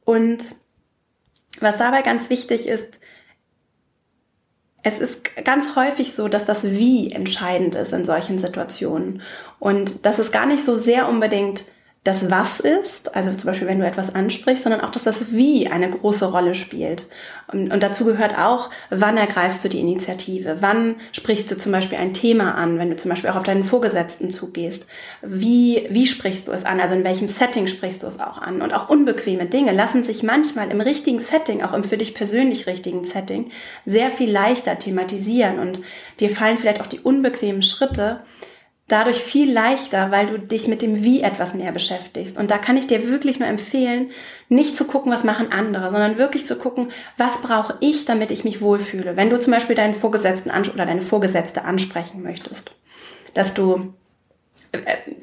[0.04, 0.56] Und
[1.60, 3.00] was dabei ganz wichtig ist,
[4.82, 9.22] es ist ganz häufig so, dass das Wie entscheidend ist in solchen Situationen.
[9.60, 11.66] Und dass es gar nicht so sehr unbedingt
[12.06, 15.68] das Was ist, also zum Beispiel wenn du etwas ansprichst, sondern auch, dass das Wie
[15.68, 17.06] eine große Rolle spielt.
[17.52, 20.58] Und, und, dazu gehört auch, wann ergreifst du die Initiative?
[20.60, 23.64] Wann sprichst du zum Beispiel ein Thema an, wenn du zum Beispiel auch auf deinen
[23.64, 24.86] Vorgesetzten zugehst?
[25.24, 26.80] Wie, wie sprichst du es an?
[26.80, 28.62] Also in welchem Setting sprichst du es auch an?
[28.62, 32.68] Und auch unbequeme Dinge lassen sich manchmal im richtigen Setting, auch im für dich persönlich
[32.68, 33.50] richtigen Setting,
[33.88, 35.58] sehr viel leichter thematisieren.
[35.58, 35.82] Und
[36.20, 38.22] dir fallen vielleicht auch die unbequemen Schritte,
[38.88, 42.38] dadurch viel leichter, weil du dich mit dem Wie etwas mehr beschäftigst.
[42.38, 44.12] Und da kann ich dir wirklich nur empfehlen,
[44.48, 48.44] nicht zu gucken, was machen andere, sondern wirklich zu gucken, was brauche ich, damit ich
[48.44, 49.18] mich wohlfühle.
[49.18, 52.72] Wenn du zum Beispiel deinen Vorgesetzten oder deine Vorgesetzte ansprechen möchtest,
[53.34, 53.94] dass du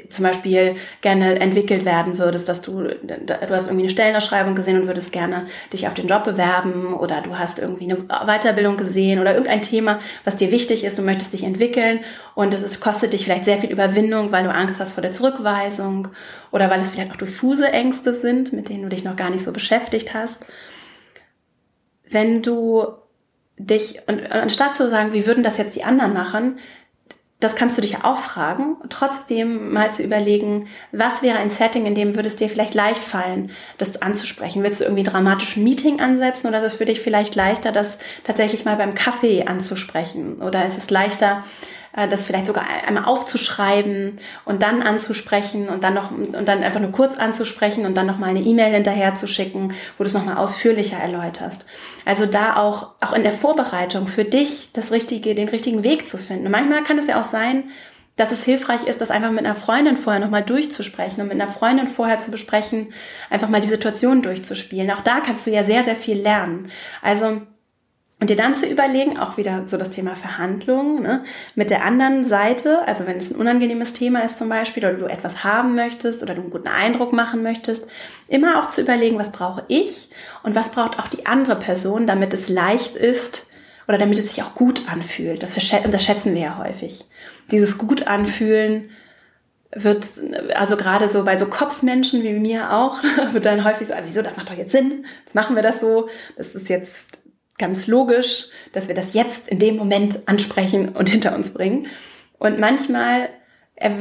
[0.09, 4.87] zum Beispiel gerne entwickelt werden würdest, dass du, du hast irgendwie eine Stellenausschreibung gesehen und
[4.87, 9.33] würdest gerne dich auf den Job bewerben oder du hast irgendwie eine Weiterbildung gesehen oder
[9.33, 12.01] irgendein Thema, was dir wichtig ist, du möchtest dich entwickeln
[12.35, 15.13] und es ist, kostet dich vielleicht sehr viel Überwindung, weil du Angst hast vor der
[15.13, 16.09] Zurückweisung
[16.51, 19.45] oder weil es vielleicht auch diffuse Ängste sind, mit denen du dich noch gar nicht
[19.45, 20.47] so beschäftigt hast.
[22.09, 22.87] Wenn du
[23.59, 26.59] dich, und anstatt zu sagen, wie würden das jetzt die anderen machen,
[27.43, 31.95] das kannst du dich auch fragen, trotzdem mal zu überlegen, was wäre ein Setting, in
[31.95, 34.63] dem würde es dir vielleicht leicht fallen, das anzusprechen?
[34.63, 37.99] Willst du irgendwie ein dramatisches Meeting ansetzen oder ist es für dich vielleicht leichter, das
[38.25, 40.41] tatsächlich mal beim Kaffee anzusprechen?
[40.41, 41.43] Oder ist es leichter,
[41.93, 46.93] das vielleicht sogar einmal aufzuschreiben und dann anzusprechen und dann noch und dann einfach nur
[46.93, 50.25] kurz anzusprechen und dann noch mal eine E-Mail hinterher zu schicken, wo du es noch
[50.25, 51.67] mal ausführlicher erläuterst.
[52.07, 56.17] Also da auch auch in der Vorbereitung für dich das richtige den richtigen Weg zu
[56.17, 56.47] finden.
[56.47, 57.65] Und manchmal kann es ja auch sein,
[58.17, 61.51] dass es hilfreich ist, das einfach mit einer Freundin vorher nochmal durchzusprechen und mit einer
[61.51, 62.93] Freundin vorher zu besprechen,
[63.31, 64.91] einfach mal die Situation durchzuspielen.
[64.91, 66.71] Auch da kannst du ja sehr, sehr viel lernen.
[67.01, 67.43] Also
[68.23, 71.25] und dir dann zu überlegen, auch wieder so das Thema Verhandlungen, ne,
[71.57, 75.07] mit der anderen Seite, also wenn es ein unangenehmes Thema ist zum Beispiel, oder du
[75.07, 77.89] etwas haben möchtest oder du einen guten Eindruck machen möchtest,
[78.29, 80.09] immer auch zu überlegen, was brauche ich
[80.45, 83.49] und was braucht auch die andere Person, damit es leicht ist
[83.89, 85.43] oder damit es sich auch gut anfühlt.
[85.43, 87.05] Das unterschätzen wir ja häufig.
[87.51, 88.91] Dieses gut anfühlen
[89.75, 90.07] wird,
[90.55, 94.23] also gerade so bei so Kopfmenschen wie mir auch, wird dann häufig so, ah, wieso,
[94.23, 97.19] das macht doch jetzt Sinn, jetzt machen wir das so, das ist jetzt
[97.59, 101.87] ganz logisch, dass wir das jetzt in dem Moment ansprechen und hinter uns bringen.
[102.39, 103.29] Und manchmal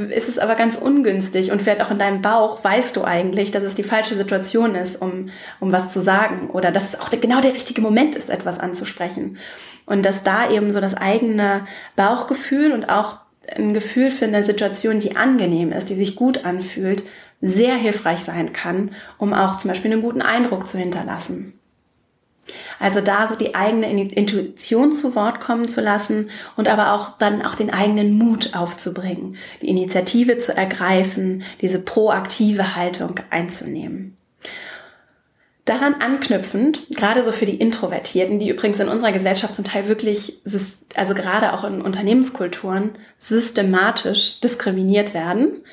[0.09, 3.63] ist es aber ganz ungünstig und vielleicht auch in deinem Bauch weißt du eigentlich, dass
[3.63, 7.41] es die falsche Situation ist, um, um was zu sagen oder dass es auch genau
[7.41, 9.37] der richtige Moment ist, etwas anzusprechen.
[9.85, 13.17] Und dass da eben so das eigene Bauchgefühl und auch
[13.55, 17.03] ein Gefühl für eine Situation, die angenehm ist, die sich gut anfühlt,
[17.41, 21.59] sehr hilfreich sein kann, um auch zum Beispiel einen guten Eindruck zu hinterlassen.
[22.79, 27.41] Also da so die eigene Intuition zu Wort kommen zu lassen und aber auch dann
[27.43, 34.17] auch den eigenen Mut aufzubringen, die Initiative zu ergreifen, diese proaktive Haltung einzunehmen.
[35.65, 40.41] Daran anknüpfend, gerade so für die Introvertierten, die übrigens in unserer Gesellschaft zum Teil wirklich,
[40.95, 45.63] also gerade auch in Unternehmenskulturen, systematisch diskriminiert werden,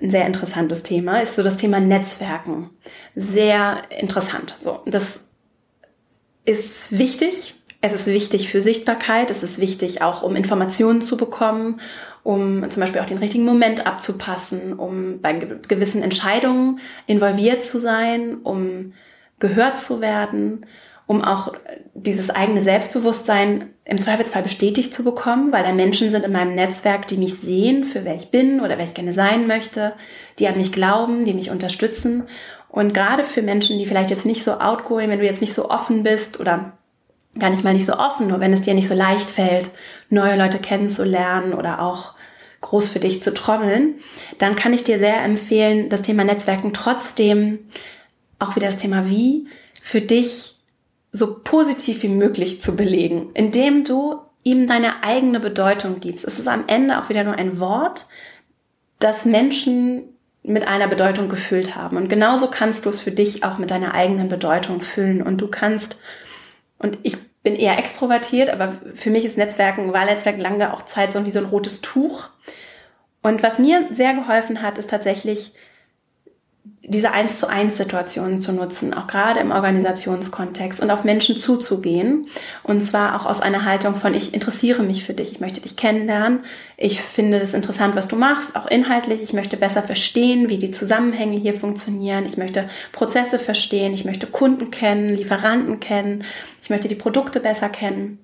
[0.00, 2.70] ein sehr interessantes Thema, ist so das Thema Netzwerken.
[3.14, 4.56] Sehr interessant.
[4.60, 5.20] So, das
[6.48, 7.54] ist wichtig.
[7.80, 9.30] Es ist wichtig für Sichtbarkeit.
[9.30, 11.80] Es ist wichtig auch, um Informationen zu bekommen,
[12.22, 18.38] um zum Beispiel auch den richtigen Moment abzupassen, um bei gewissen Entscheidungen involviert zu sein,
[18.42, 18.94] um
[19.38, 20.66] gehört zu werden,
[21.06, 21.52] um auch
[21.94, 27.06] dieses eigene Selbstbewusstsein im Zweifelsfall bestätigt zu bekommen, weil da Menschen sind in meinem Netzwerk,
[27.08, 29.92] die mich sehen, für wer ich bin oder wer ich gerne sein möchte,
[30.38, 32.24] die an mich glauben, die mich unterstützen.
[32.68, 35.70] Und gerade für Menschen, die vielleicht jetzt nicht so outgoing, wenn du jetzt nicht so
[35.70, 36.72] offen bist oder
[37.38, 39.70] gar nicht mal nicht so offen, nur wenn es dir nicht so leicht fällt,
[40.10, 42.14] neue Leute kennenzulernen oder auch
[42.60, 43.94] groß für dich zu trommeln,
[44.38, 47.60] dann kann ich dir sehr empfehlen, das Thema Netzwerken trotzdem,
[48.38, 49.46] auch wieder das Thema wie,
[49.82, 50.56] für dich
[51.12, 56.24] so positiv wie möglich zu belegen, indem du ihm deine eigene Bedeutung gibst.
[56.24, 58.06] Es ist am Ende auch wieder nur ein Wort,
[58.98, 61.96] das Menschen mit einer Bedeutung gefüllt haben.
[61.96, 65.22] Und genauso kannst du es für dich auch mit deiner eigenen Bedeutung füllen.
[65.22, 65.96] Und du kannst,
[66.78, 71.24] und ich bin eher extrovertiert, aber für mich ist Netzwerken, Wahlnetzwerken lange auch Zeit so
[71.26, 72.28] wie so ein rotes Tuch.
[73.22, 75.52] Und was mir sehr geholfen hat, ist tatsächlich
[76.82, 82.26] diese eins zu eins Situation zu nutzen, auch gerade im Organisationskontext und auf Menschen zuzugehen.
[82.62, 85.76] Und zwar auch aus einer Haltung von, ich interessiere mich für dich, ich möchte dich
[85.76, 86.40] kennenlernen,
[86.76, 90.70] ich finde es interessant, was du machst, auch inhaltlich, ich möchte besser verstehen, wie die
[90.70, 96.24] Zusammenhänge hier funktionieren, ich möchte Prozesse verstehen, ich möchte Kunden kennen, Lieferanten kennen,
[96.62, 98.18] ich möchte die Produkte besser kennen.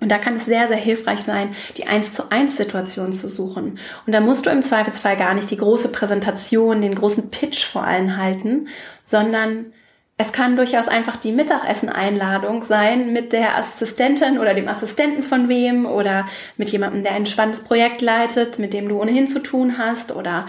[0.00, 3.78] Und da kann es sehr, sehr hilfreich sein, die 1 zu 1 Situation zu suchen.
[4.06, 7.84] Und da musst du im Zweifelsfall gar nicht die große Präsentation, den großen Pitch vor
[7.84, 8.68] allen halten,
[9.04, 9.72] sondern
[10.16, 15.86] es kann durchaus einfach die Mittagessen-Einladung sein mit der Assistentin oder dem Assistenten von wem
[15.86, 20.14] oder mit jemandem, der ein spannendes Projekt leitet, mit dem du ohnehin zu tun hast
[20.14, 20.46] oder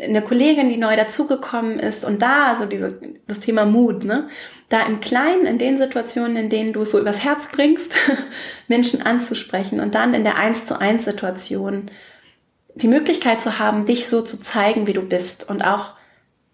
[0.00, 4.28] eine Kollegin, die neu dazugekommen ist und da, also diese, das Thema Mut, ne,
[4.68, 7.96] da im Kleinen, in den Situationen, in denen du es so übers Herz bringst,
[8.68, 11.90] Menschen anzusprechen und dann in der Eins zu eins Situation
[12.74, 15.94] die Möglichkeit zu haben, dich so zu zeigen, wie du bist und auch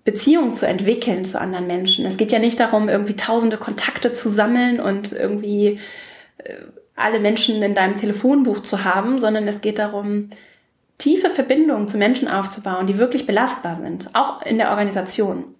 [0.04, 2.06] Beziehungen zu entwickeln zu anderen Menschen.
[2.06, 5.80] Es geht ja nicht darum, irgendwie tausende Kontakte zu sammeln und irgendwie
[6.38, 6.54] äh,
[6.94, 10.30] alle Menschen in deinem Telefonbuch zu haben, sondern es geht darum,
[10.98, 15.54] tiefe Verbindungen zu Menschen aufzubauen, die wirklich belastbar sind, auch in der Organisation.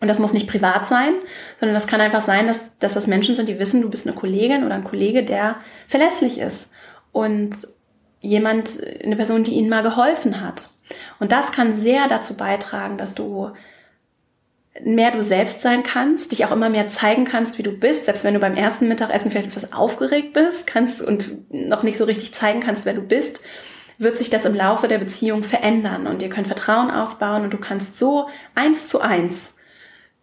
[0.00, 1.14] Und das muss nicht privat sein,
[1.58, 4.16] sondern das kann einfach sein, dass, dass das Menschen sind, die wissen, du bist eine
[4.16, 5.56] Kollegin oder ein Kollege, der
[5.88, 6.70] verlässlich ist
[7.12, 7.68] und
[8.20, 10.70] jemand, eine Person, die ihnen mal geholfen hat.
[11.20, 13.52] Und das kann sehr dazu beitragen, dass du
[14.82, 18.24] mehr du selbst sein kannst, dich auch immer mehr zeigen kannst, wie du bist, selbst
[18.24, 22.34] wenn du beim ersten Mittagessen vielleicht etwas aufgeregt bist, kannst und noch nicht so richtig
[22.34, 23.40] zeigen kannst, wer du bist,
[23.98, 27.58] wird sich das im Laufe der Beziehung verändern und ihr könnt Vertrauen aufbauen und du
[27.58, 29.54] kannst so eins zu eins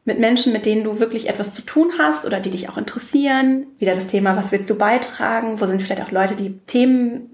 [0.04, 3.68] mit Menschen, mit denen du wirklich etwas zu tun hast oder die dich auch interessieren,
[3.78, 7.32] wieder das Thema, was willst du beitragen, wo sind vielleicht auch Leute, die Themen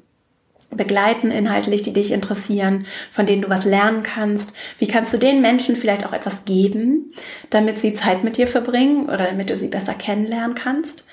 [0.69, 4.51] begleiten inhaltlich, die dich interessieren, von denen du was lernen kannst?
[4.79, 7.13] Wie kannst du den Menschen vielleicht auch etwas geben,
[7.49, 11.05] damit sie Zeit mit dir verbringen oder damit du sie besser kennenlernen kannst?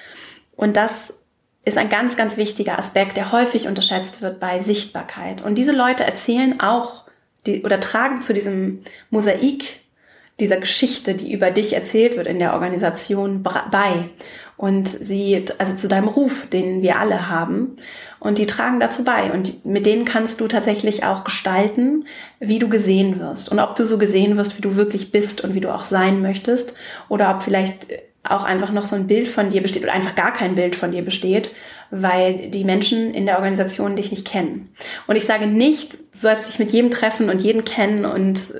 [0.56, 1.14] Und das
[1.64, 5.42] ist ein ganz, ganz wichtiger Aspekt, der häufig unterschätzt wird bei Sichtbarkeit.
[5.42, 7.04] Und diese Leute erzählen auch
[7.46, 9.80] die, oder tragen zu diesem Mosaik
[10.40, 14.10] dieser Geschichte, die über dich erzählt wird in der Organisation bei.
[14.56, 17.76] Und sie, also zu deinem Ruf, den wir alle haben.
[18.20, 19.32] Und die tragen dazu bei.
[19.32, 22.06] Und mit denen kannst du tatsächlich auch gestalten,
[22.40, 23.50] wie du gesehen wirst.
[23.50, 26.20] Und ob du so gesehen wirst, wie du wirklich bist und wie du auch sein
[26.20, 26.76] möchtest.
[27.08, 27.86] Oder ob vielleicht
[28.24, 30.90] auch einfach noch so ein Bild von dir besteht oder einfach gar kein Bild von
[30.90, 31.50] dir besteht,
[31.90, 34.74] weil die Menschen in der Organisation dich nicht kennen.
[35.06, 38.54] Und ich sage nicht, du sollst dich mit jedem treffen und jeden kennen und,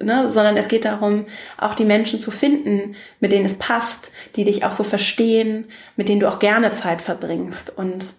[0.00, 1.26] ne, sondern es geht darum,
[1.58, 6.08] auch die Menschen zu finden, mit denen es passt, die dich auch so verstehen, mit
[6.08, 8.10] denen du auch gerne Zeit verbringst und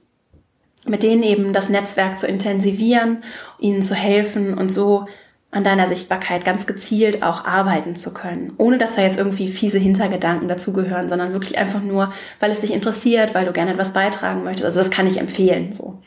[0.86, 3.24] mit denen eben das Netzwerk zu intensivieren,
[3.60, 5.08] ihnen zu helfen und so
[5.52, 9.80] an deiner Sichtbarkeit ganz gezielt auch arbeiten zu können, ohne dass da jetzt irgendwie fiese
[9.80, 14.44] Hintergedanken dazugehören, sondern wirklich einfach nur, weil es dich interessiert, weil du gerne etwas beitragen
[14.44, 14.66] möchtest.
[14.66, 15.74] Also das kann ich empfehlen.
[15.74, 16.02] So,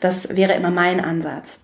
[0.00, 1.60] das wäre immer mein Ansatz.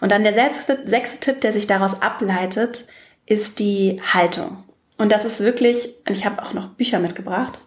[0.00, 2.86] Und dann der sechste, sechste Tipp, der sich daraus ableitet,
[3.26, 4.64] ist die Haltung.
[4.96, 7.60] Und das ist wirklich, und ich habe auch noch Bücher mitgebracht,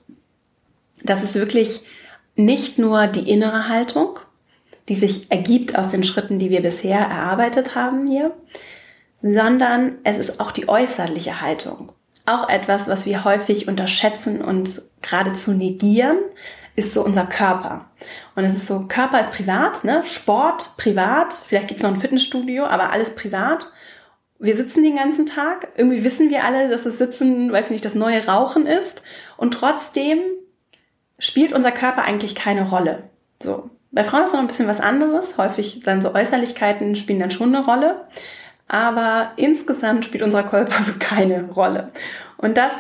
[1.04, 1.82] das ist wirklich
[2.36, 4.20] nicht nur die innere Haltung,
[4.88, 8.32] die sich ergibt aus den Schritten, die wir bisher erarbeitet haben hier,
[9.22, 11.92] sondern es ist auch die äußerliche Haltung.
[12.26, 16.18] Auch etwas, was wir häufig unterschätzen und geradezu negieren,
[16.76, 17.90] ist so unser Körper.
[18.36, 20.04] Und es ist so, Körper ist privat, ne?
[20.06, 23.72] Sport privat, vielleicht gibt es noch ein Fitnessstudio, aber alles privat.
[24.38, 25.68] Wir sitzen den ganzen Tag.
[25.76, 29.02] Irgendwie wissen wir alle, dass das Sitzen, weiß ich nicht, das neue Rauchen ist.
[29.36, 30.20] Und trotzdem
[31.18, 33.10] spielt unser Körper eigentlich keine Rolle.
[33.44, 33.70] So.
[33.92, 35.38] Bei Frauen ist noch ein bisschen was anderes.
[35.38, 38.08] Häufig dann so Äußerlichkeiten spielen dann schon eine Rolle
[38.70, 41.92] aber insgesamt spielt unser Körper so keine Rolle.
[42.38, 42.74] Und das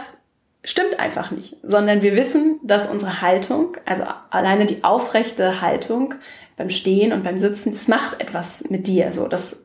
[0.63, 6.13] stimmt einfach nicht, sondern wir wissen, dass unsere Haltung, also alleine die aufrechte Haltung
[6.55, 9.11] beim Stehen und beim Sitzen, das macht etwas mit dir.
[9.13, 9.57] So, das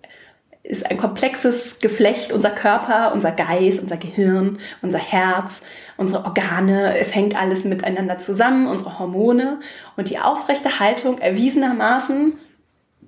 [0.62, 5.60] ist ein komplexes Geflecht, unser Körper, unser Geist, unser Gehirn, unser Herz,
[5.98, 9.60] unsere Organe, es hängt alles miteinander zusammen, unsere Hormone
[9.98, 12.38] und die aufrechte Haltung erwiesenermaßen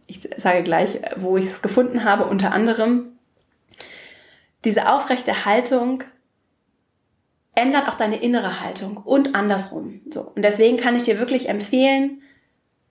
[0.07, 3.19] ich sage gleich, wo ich es gefunden habe, unter anderem,
[4.64, 6.05] diese aufrechte Haltung
[7.55, 10.03] ändert auch deine innere Haltung und andersrum.
[10.11, 10.33] So.
[10.35, 12.23] Und deswegen kann ich dir wirklich empfehlen,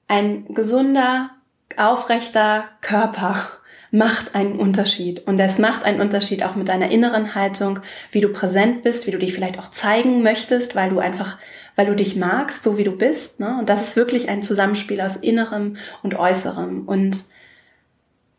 [0.07, 1.31] ein gesunder,
[1.77, 3.47] aufrechter Körper
[3.91, 5.25] macht einen Unterschied.
[5.25, 7.79] Und es macht einen Unterschied auch mit deiner inneren Haltung,
[8.11, 11.37] wie du präsent bist, wie du dich vielleicht auch zeigen möchtest, weil du einfach
[11.75, 13.39] weil du dich magst, so wie du bist.
[13.39, 13.57] Ne?
[13.59, 16.87] Und das ist wirklich ein Zusammenspiel aus Innerem und Äußerem.
[16.87, 17.25] Und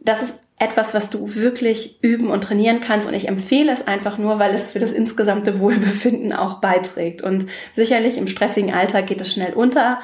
[0.01, 3.07] das ist etwas, was du wirklich üben und trainieren kannst.
[3.07, 7.23] Und ich empfehle es einfach nur, weil es für das insgesamte Wohlbefinden auch beiträgt.
[7.23, 10.01] Und sicherlich im stressigen Alltag geht es schnell unter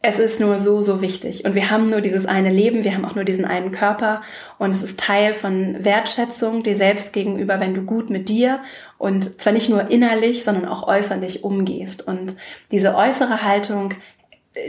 [0.00, 1.44] es ist nur so, so wichtig.
[1.44, 4.22] Und wir haben nur dieses eine Leben, wir haben auch nur diesen einen Körper.
[4.58, 8.60] Und es ist Teil von Wertschätzung dir selbst gegenüber, wenn du gut mit dir
[8.98, 12.06] und zwar nicht nur innerlich, sondern auch äußerlich umgehst.
[12.06, 12.36] Und
[12.70, 13.94] diese äußere Haltung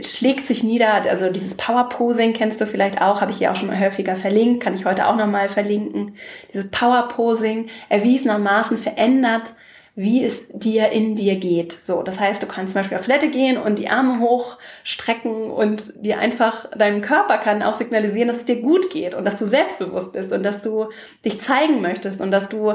[0.02, 3.56] schlägt sich nieder, also dieses Power Posing kennst du vielleicht auch, habe ich hier auch
[3.56, 6.16] schon mal häufiger verlinkt, kann ich heute auch nochmal verlinken.
[6.52, 9.52] Dieses Power Posing erwiesenermaßen verändert
[9.94, 11.78] wie es dir in dir geht.
[11.82, 15.92] So, das heißt, du kannst zum Beispiel auf Toilette gehen und die Arme hochstrecken und
[15.96, 19.46] dir einfach, deinem Körper kann auch signalisieren, dass es dir gut geht und dass du
[19.46, 20.88] selbstbewusst bist und dass du
[21.24, 22.74] dich zeigen möchtest und dass du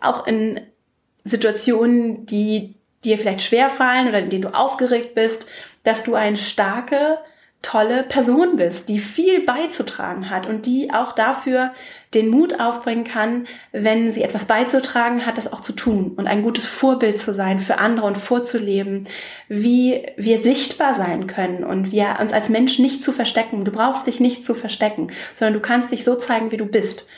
[0.00, 0.60] auch in
[1.24, 5.46] Situationen, die dir vielleicht schwer fallen oder in denen du aufgeregt bist,
[5.82, 7.18] dass du eine starke
[7.62, 11.72] tolle Person bist, die viel beizutragen hat und die auch dafür
[12.12, 16.42] den Mut aufbringen kann, wenn sie etwas beizutragen hat, das auch zu tun und ein
[16.42, 19.06] gutes Vorbild zu sein für andere und vorzuleben,
[19.48, 23.64] wie wir sichtbar sein können und wir uns als Mensch nicht zu verstecken.
[23.64, 27.08] Du brauchst dich nicht zu verstecken, sondern du kannst dich so zeigen, wie du bist.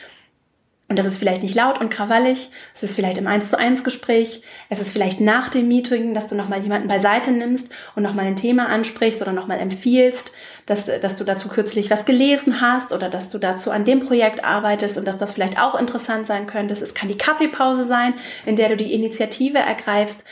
[0.94, 3.82] Und das ist vielleicht nicht laut und krawallig, es ist vielleicht im 1 zu 1
[3.82, 8.26] Gespräch, es ist vielleicht nach dem Meeting, dass du nochmal jemanden beiseite nimmst und nochmal
[8.26, 10.30] ein Thema ansprichst oder nochmal empfiehlst,
[10.66, 14.44] dass, dass du dazu kürzlich was gelesen hast oder dass du dazu an dem Projekt
[14.44, 16.72] arbeitest und dass das vielleicht auch interessant sein könnte.
[16.74, 18.14] Es kann die Kaffeepause sein,
[18.46, 20.22] in der du die Initiative ergreifst.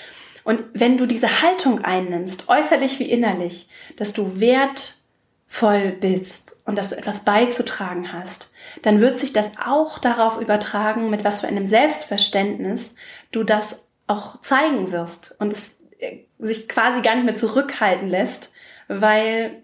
[0.44, 6.90] Und wenn du diese Haltung einnimmst, äußerlich wie innerlich, dass du wertvoll bist und dass
[6.90, 11.66] du etwas beizutragen hast, dann wird sich das auch darauf übertragen, mit was für einem
[11.66, 12.94] Selbstverständnis
[13.30, 18.52] du das auch zeigen wirst und es äh, sich quasi gar nicht mehr zurückhalten lässt,
[18.88, 19.62] weil,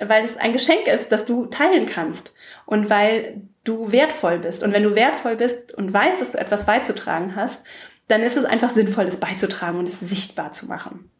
[0.00, 2.34] weil es ein Geschenk ist, das du teilen kannst
[2.66, 4.62] und weil du wertvoll bist.
[4.62, 7.62] Und wenn du wertvoll bist und weißt, dass du etwas beizutragen hast,
[8.06, 11.10] dann ist es einfach sinnvoll, es beizutragen und es sichtbar zu machen.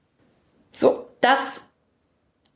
[0.70, 1.38] So, das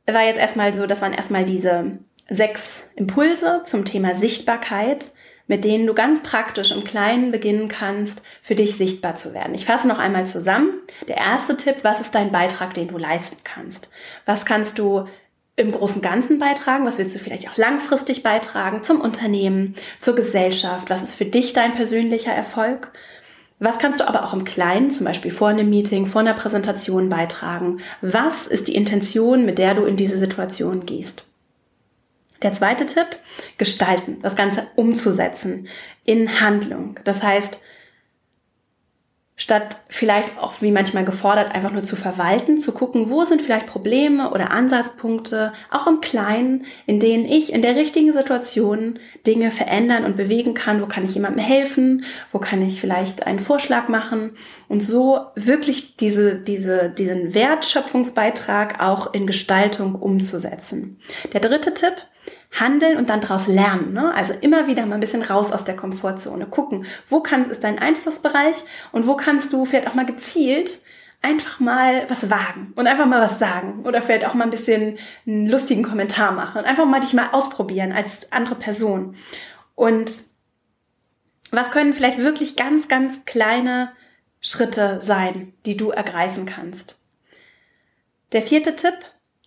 [0.05, 1.97] war jetzt erstmal so, das waren erstmal diese
[2.29, 5.11] sechs Impulse zum Thema Sichtbarkeit,
[5.47, 9.55] mit denen du ganz praktisch im Kleinen beginnen kannst, für dich sichtbar zu werden.
[9.55, 10.69] Ich fasse noch einmal zusammen.
[11.07, 13.89] Der erste Tipp, was ist dein Beitrag, den du leisten kannst?
[14.25, 15.07] Was kannst du
[15.55, 16.85] im großen Ganzen beitragen?
[16.85, 20.89] Was willst du vielleicht auch langfristig beitragen zum Unternehmen, zur Gesellschaft?
[20.89, 22.91] Was ist für dich dein persönlicher Erfolg?
[23.57, 27.09] Was kannst du aber auch im Kleinen, zum Beispiel vor einem Meeting, vor einer Präsentation
[27.09, 27.79] beitragen?
[28.01, 31.25] Was ist die Intention, mit der du in diese Situation gehst?
[32.41, 33.17] Der zweite Tipp,
[33.57, 35.67] gestalten, das Ganze umzusetzen
[36.05, 36.99] in Handlung.
[37.03, 37.59] Das heißt,
[39.39, 43.67] statt vielleicht auch wie manchmal gefordert, einfach nur zu verwalten, zu gucken, wo sind vielleicht
[43.67, 50.03] Probleme oder Ansatzpunkte, auch im Kleinen, in denen ich in der richtigen Situation Dinge verändern
[50.03, 54.31] und bewegen kann, wo kann ich jemandem helfen, wo kann ich vielleicht einen Vorschlag machen
[54.67, 60.99] und so wirklich diese, diese, diesen Wertschöpfungsbeitrag auch in Gestaltung umzusetzen.
[61.31, 61.93] Der dritte Tipp,
[62.51, 63.93] handeln und dann daraus lernen.
[63.93, 64.13] Ne?
[64.13, 66.47] Also immer wieder mal ein bisschen raus aus der Komfortzone.
[66.47, 70.79] Gucken, wo kann, ist dein Einflussbereich und wo kannst du vielleicht auch mal gezielt
[71.21, 74.97] einfach mal was wagen und einfach mal was sagen oder vielleicht auch mal ein bisschen
[75.27, 79.15] einen lustigen Kommentar machen und einfach mal dich mal ausprobieren als andere Person.
[79.75, 80.11] Und
[81.51, 83.91] was können vielleicht wirklich ganz, ganz kleine
[84.39, 86.95] Schritte sein, die du ergreifen kannst?
[88.31, 88.93] Der vierte Tipp,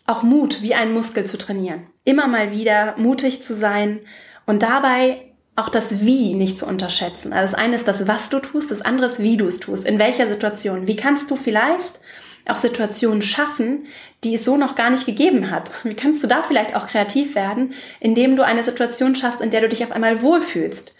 [0.07, 1.87] auch Mut wie einen Muskel zu trainieren.
[2.05, 4.01] Immer mal wieder mutig zu sein
[4.47, 5.23] und dabei
[5.55, 7.33] auch das Wie nicht zu unterschätzen.
[7.33, 9.85] Also das eine ist das, was du tust, das andere ist, wie du es tust,
[9.85, 10.87] in welcher Situation.
[10.87, 12.01] Wie kannst du vielleicht
[12.47, 13.87] auch Situationen schaffen,
[14.25, 15.73] die es so noch gar nicht gegeben hat?
[15.85, 19.61] Wie kannst du da vielleicht auch kreativ werden, indem du eine Situation schaffst, in der
[19.61, 20.95] du dich auf einmal wohlfühlst,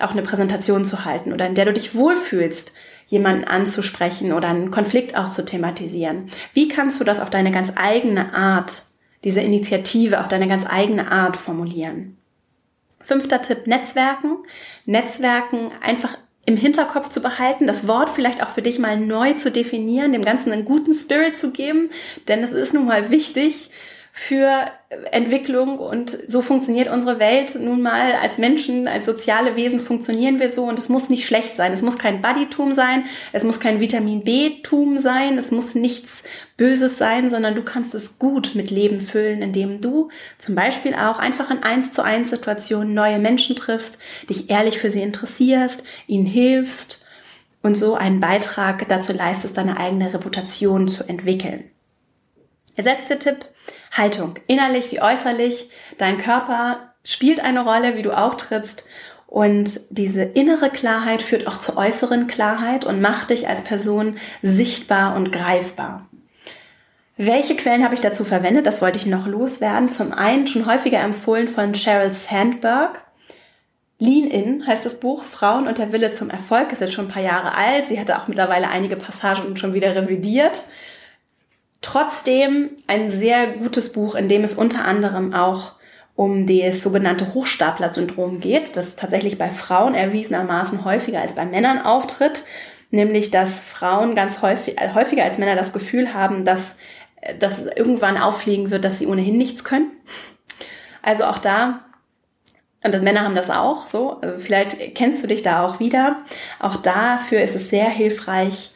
[0.00, 2.72] auch eine Präsentation zu halten oder in der du dich wohlfühlst,
[3.06, 6.30] jemanden anzusprechen oder einen Konflikt auch zu thematisieren.
[6.54, 8.84] Wie kannst du das auf deine ganz eigene Art,
[9.24, 12.16] diese Initiative auf deine ganz eigene Art formulieren?
[13.00, 14.38] Fünfter Tipp, Netzwerken.
[14.86, 19.50] Netzwerken einfach im Hinterkopf zu behalten, das Wort vielleicht auch für dich mal neu zu
[19.50, 21.90] definieren, dem Ganzen einen guten Spirit zu geben,
[22.26, 23.70] denn es ist nun mal wichtig,
[24.14, 24.66] für
[25.10, 30.50] Entwicklung und so funktioniert unsere Welt nun mal als Menschen, als soziale Wesen funktionieren wir
[30.50, 31.72] so und es muss nicht schlecht sein.
[31.72, 36.22] Es muss kein Buddytum sein, es muss kein Vitamin B-Tum sein, es muss nichts
[36.58, 41.18] Böses sein, sondern du kannst es gut mit Leben füllen, indem du zum Beispiel auch
[41.18, 43.98] einfach in eins zu eins Situationen neue Menschen triffst,
[44.28, 47.06] dich ehrlich für sie interessierst, ihnen hilfst
[47.62, 51.70] und so einen Beitrag dazu leistest, deine eigene Reputation zu entwickeln.
[52.76, 53.46] Der letzte Tipp,
[53.92, 54.34] Haltung.
[54.46, 55.70] Innerlich wie äußerlich.
[55.98, 58.84] Dein Körper spielt eine Rolle, wie du auftrittst.
[59.26, 65.16] Und diese innere Klarheit führt auch zur äußeren Klarheit und macht dich als Person sichtbar
[65.16, 66.06] und greifbar.
[67.16, 68.66] Welche Quellen habe ich dazu verwendet?
[68.66, 69.88] Das wollte ich noch loswerden.
[69.88, 73.02] Zum einen schon häufiger empfohlen von Sheryl Sandberg.
[73.98, 77.12] Lean In heißt das Buch, Frauen und der Wille zum Erfolg, ist jetzt schon ein
[77.12, 77.86] paar Jahre alt.
[77.86, 80.64] Sie hatte auch mittlerweile einige Passagen schon wieder revidiert.
[81.82, 85.72] Trotzdem ein sehr gutes Buch, in dem es unter anderem auch
[86.14, 92.44] um das sogenannte Hochstapler-Syndrom geht, das tatsächlich bei Frauen erwiesenermaßen häufiger als bei Männern auftritt,
[92.90, 96.76] nämlich dass Frauen ganz häufig, äh, häufiger als Männer das Gefühl haben, dass,
[97.20, 99.90] äh, dass es irgendwann auffliegen wird, dass sie ohnehin nichts können.
[101.02, 101.80] Also auch da,
[102.84, 106.16] und Männer haben das auch so, also vielleicht kennst du dich da auch wieder.
[106.58, 108.71] Auch dafür ist es sehr hilfreich,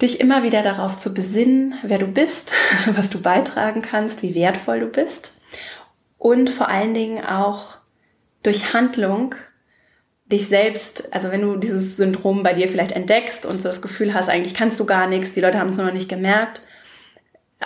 [0.00, 2.54] dich immer wieder darauf zu besinnen, wer du bist,
[2.86, 5.32] was du beitragen kannst, wie wertvoll du bist
[6.18, 7.78] und vor allen Dingen auch
[8.42, 9.34] durch Handlung
[10.26, 14.14] dich selbst, also wenn du dieses Syndrom bei dir vielleicht entdeckst und so das Gefühl
[14.14, 16.62] hast, eigentlich kannst du gar nichts, die Leute haben es nur noch nicht gemerkt,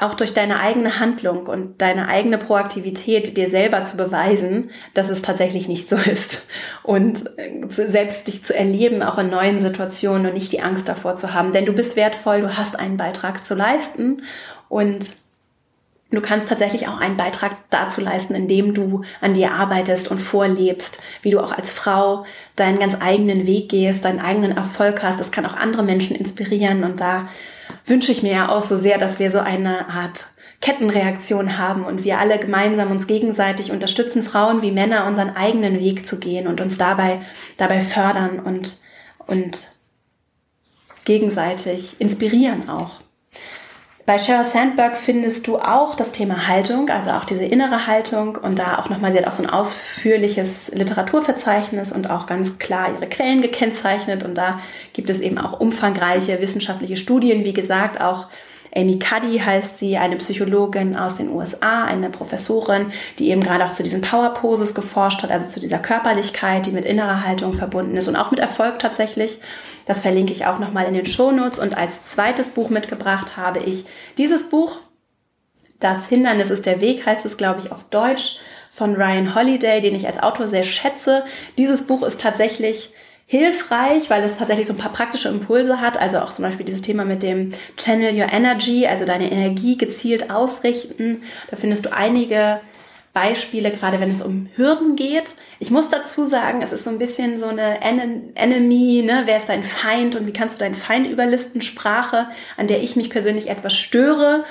[0.00, 5.22] auch durch deine eigene Handlung und deine eigene Proaktivität dir selber zu beweisen, dass es
[5.22, 6.48] tatsächlich nicht so ist.
[6.82, 11.14] Und äh, selbst dich zu erleben, auch in neuen Situationen und nicht die Angst davor
[11.16, 11.52] zu haben.
[11.52, 14.22] Denn du bist wertvoll, du hast einen Beitrag zu leisten
[14.68, 15.16] und
[16.10, 21.00] du kannst tatsächlich auch einen Beitrag dazu leisten, indem du an dir arbeitest und vorlebst,
[21.22, 22.24] wie du auch als Frau
[22.56, 25.20] deinen ganz eigenen Weg gehst, deinen eigenen Erfolg hast.
[25.20, 27.28] Das kann auch andere Menschen inspirieren und da
[27.84, 30.26] wünsche ich mir ja auch so sehr, dass wir so eine Art
[30.60, 36.06] Kettenreaktion haben und wir alle gemeinsam uns gegenseitig unterstützen, Frauen wie Männer, unseren eigenen Weg
[36.06, 37.20] zu gehen und uns dabei,
[37.58, 38.80] dabei fördern und,
[39.26, 39.72] und
[41.04, 43.03] gegenseitig inspirieren auch.
[44.06, 48.58] Bei Sheryl Sandberg findest du auch das Thema Haltung, also auch diese innere Haltung und
[48.58, 53.08] da auch nochmal, sie hat auch so ein ausführliches Literaturverzeichnis und auch ganz klar ihre
[53.08, 54.60] Quellen gekennzeichnet und da
[54.92, 58.26] gibt es eben auch umfangreiche wissenschaftliche Studien, wie gesagt, auch
[58.76, 63.72] Amy Cuddy heißt sie, eine Psychologin aus den USA, eine Professorin, die eben gerade auch
[63.72, 67.96] zu diesen Power Poses geforscht hat, also zu dieser Körperlichkeit, die mit innerer Haltung verbunden
[67.96, 69.38] ist und auch mit Erfolg tatsächlich.
[69.86, 71.58] Das verlinke ich auch nochmal in den Shownotes.
[71.58, 73.84] Und als zweites Buch mitgebracht habe ich
[74.18, 74.78] dieses Buch.
[75.78, 78.38] Das Hindernis ist der Weg, heißt es, glaube ich, auf Deutsch
[78.72, 81.24] von Ryan Holiday, den ich als Autor sehr schätze.
[81.58, 82.92] Dieses Buch ist tatsächlich
[83.26, 85.98] hilfreich, weil es tatsächlich so ein paar praktische Impulse hat.
[85.98, 90.30] Also auch zum Beispiel dieses Thema mit dem Channel Your Energy, also deine Energie gezielt
[90.30, 91.22] ausrichten.
[91.50, 92.60] Da findest du einige
[93.14, 95.34] Beispiele, gerade wenn es um Hürden geht.
[95.60, 99.22] Ich muss dazu sagen, es ist so ein bisschen so eine Enemy, ne?
[99.24, 101.60] wer ist dein Feind und wie kannst du deinen Feind überlisten?
[101.60, 104.44] Sprache, an der ich mich persönlich etwas störe,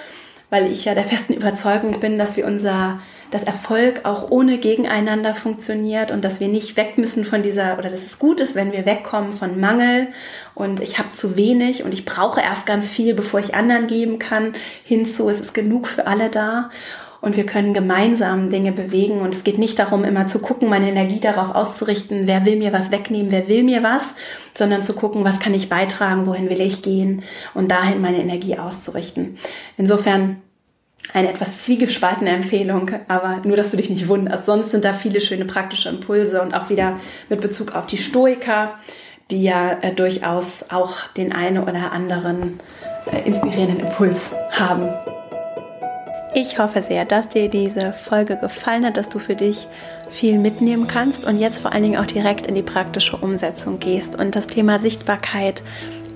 [0.53, 2.99] weil ich ja der festen Überzeugung bin, dass wir unser
[3.31, 7.89] dass Erfolg auch ohne Gegeneinander funktioniert und dass wir nicht weg müssen von dieser, oder
[7.89, 10.09] dass es gut ist, wenn wir wegkommen von Mangel
[10.53, 14.19] und ich habe zu wenig und ich brauche erst ganz viel, bevor ich anderen geben
[14.19, 16.69] kann, hinzu, es ist genug für alle da
[17.23, 20.89] und wir können gemeinsam Dinge bewegen und es geht nicht darum, immer zu gucken, meine
[20.89, 24.13] Energie darauf auszurichten, wer will mir was wegnehmen, wer will mir was,
[24.53, 27.23] sondern zu gucken, was kann ich beitragen, wohin will ich gehen
[27.55, 29.39] und dahin meine Energie auszurichten.
[29.77, 30.42] Insofern
[31.11, 34.45] eine etwas zwiegespaltene Empfehlung, aber nur, dass du dich nicht wunderst.
[34.45, 36.99] Sonst sind da viele schöne praktische Impulse und auch wieder
[37.29, 38.75] mit Bezug auf die Stoiker,
[39.29, 42.59] die ja äh, durchaus auch den einen oder anderen
[43.11, 44.89] äh, inspirierenden Impuls haben.
[46.35, 49.67] Ich hoffe sehr, dass dir diese Folge gefallen hat, dass du für dich
[50.09, 54.15] viel mitnehmen kannst und jetzt vor allen Dingen auch direkt in die praktische Umsetzung gehst
[54.15, 55.61] und das Thema Sichtbarkeit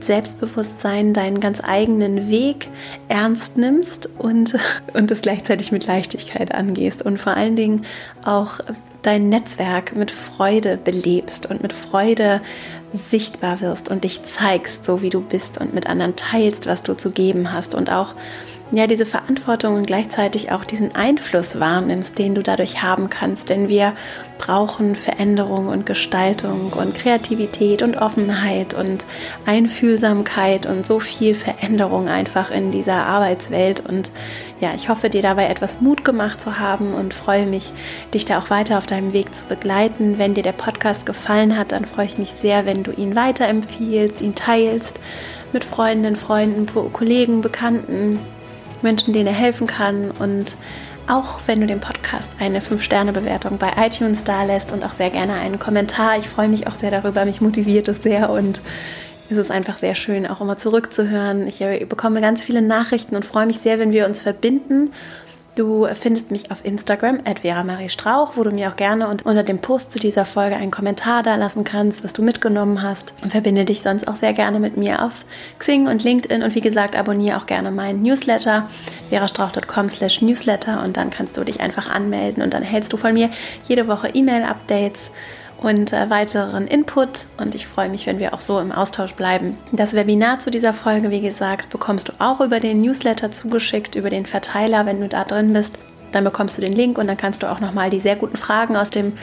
[0.03, 2.69] Selbstbewusstsein, deinen ganz eigenen Weg
[3.07, 4.57] ernst nimmst und,
[4.93, 7.85] und es gleichzeitig mit Leichtigkeit angehst und vor allen Dingen
[8.23, 8.59] auch
[9.01, 12.41] dein Netzwerk mit Freude belebst und mit Freude
[12.93, 16.93] sichtbar wirst und dich zeigst, so wie du bist und mit anderen teilst, was du
[16.93, 18.15] zu geben hast und auch
[18.71, 23.49] ja, diese Verantwortung und gleichzeitig auch diesen Einfluss wahrnimmst, den du dadurch haben kannst.
[23.49, 23.93] Denn wir
[24.37, 29.05] brauchen Veränderung und Gestaltung und Kreativität und Offenheit und
[29.45, 33.79] Einfühlsamkeit und so viel Veränderung einfach in dieser Arbeitswelt.
[33.79, 34.11] Und
[34.59, 37.71] ja, ich hoffe, dir dabei etwas Mut gemacht zu haben und freue mich,
[38.13, 40.17] dich da auch weiter auf deinem Weg zu begleiten.
[40.17, 44.21] Wenn dir der Podcast gefallen hat, dann freue ich mich sehr, wenn du ihn weiterempfiehlst,
[44.21, 44.99] ihn teilst
[45.53, 48.19] mit Freundinnen, Freunden, Kollegen, Bekannten
[48.83, 50.11] Menschen, denen er helfen kann.
[50.11, 50.55] Und
[51.07, 55.33] auch wenn du dem Podcast eine 5-Sterne-Bewertung bei iTunes da lässt und auch sehr gerne
[55.35, 56.17] einen Kommentar.
[56.17, 58.61] Ich freue mich auch sehr darüber, mich motiviert es sehr und
[59.29, 61.47] es ist einfach sehr schön, auch immer zurückzuhören.
[61.47, 61.59] Ich
[61.89, 64.91] bekomme ganz viele Nachrichten und freue mich sehr, wenn wir uns verbinden
[65.57, 67.39] Du findest mich auf Instagram, at
[67.89, 71.35] Strauch, wo du mir auch gerne unter dem Post zu dieser Folge einen Kommentar da
[71.35, 73.15] lassen kannst, was du mitgenommen hast.
[73.23, 75.25] Und verbinde dich sonst auch sehr gerne mit mir auf
[75.57, 76.43] Xing und LinkedIn.
[76.43, 78.69] Und wie gesagt, abonniere auch gerne meinen Newsletter,
[79.09, 80.83] verastrauch.com slash newsletter.
[80.83, 83.31] Und dann kannst du dich einfach anmelden und dann erhältst du von mir
[83.67, 85.09] jede Woche E-Mail-Updates
[85.57, 87.25] und äh, weiteren Input.
[87.37, 89.57] Und ich freue mich, wenn wir auch so im Austausch bleiben.
[89.71, 94.09] Das Webinar zu dieser Folge, wie gesagt, bekommst du auch über den Newsletter zugeschickt, über
[94.09, 95.77] den Verteiler, wenn du da drin bist.
[96.11, 98.77] Dann bekommst du den Link und dann kannst du auch nochmal die sehr guten Fragen
[98.77, 99.13] aus dem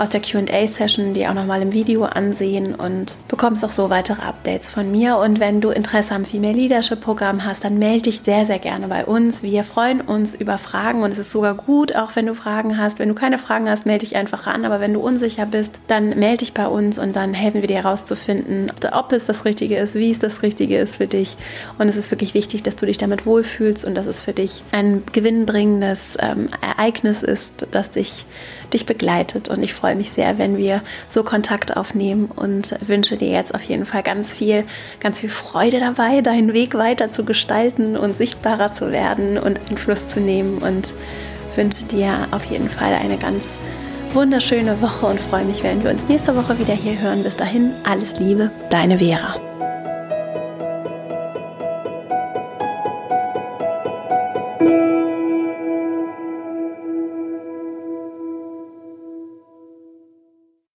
[0.00, 4.70] aus der QA-Session, die auch nochmal im Video ansehen und bekommst auch so weitere Updates
[4.70, 5.18] von mir.
[5.18, 8.88] Und wenn du Interesse am Female Leadership Programm hast, dann melde dich sehr, sehr gerne
[8.88, 9.42] bei uns.
[9.42, 12.98] Wir freuen uns über Fragen und es ist sogar gut, auch wenn du Fragen hast.
[12.98, 14.64] Wenn du keine Fragen hast, melde dich einfach an.
[14.64, 17.82] Aber wenn du unsicher bist, dann melde dich bei uns und dann helfen wir dir
[17.82, 21.36] herauszufinden, ob es das Richtige ist, wie es das Richtige ist für dich.
[21.78, 24.62] Und es ist wirklich wichtig, dass du dich damit wohlfühlst und dass es für dich
[24.72, 28.24] ein gewinnbringendes ähm, Ereignis ist, das dich,
[28.70, 29.48] dich begleitet.
[29.48, 33.62] Und ich freue mich sehr, wenn wir so Kontakt aufnehmen und wünsche dir jetzt auf
[33.62, 34.64] jeden Fall ganz viel,
[35.00, 40.08] ganz viel Freude dabei, deinen Weg weiter zu gestalten und sichtbarer zu werden und Einfluss
[40.08, 40.58] zu nehmen.
[40.58, 40.92] Und
[41.56, 43.44] wünsche dir auf jeden Fall eine ganz
[44.12, 47.22] wunderschöne Woche und freue mich, wenn wir uns nächste Woche wieder hier hören.
[47.22, 49.40] Bis dahin, alles Liebe, deine Vera.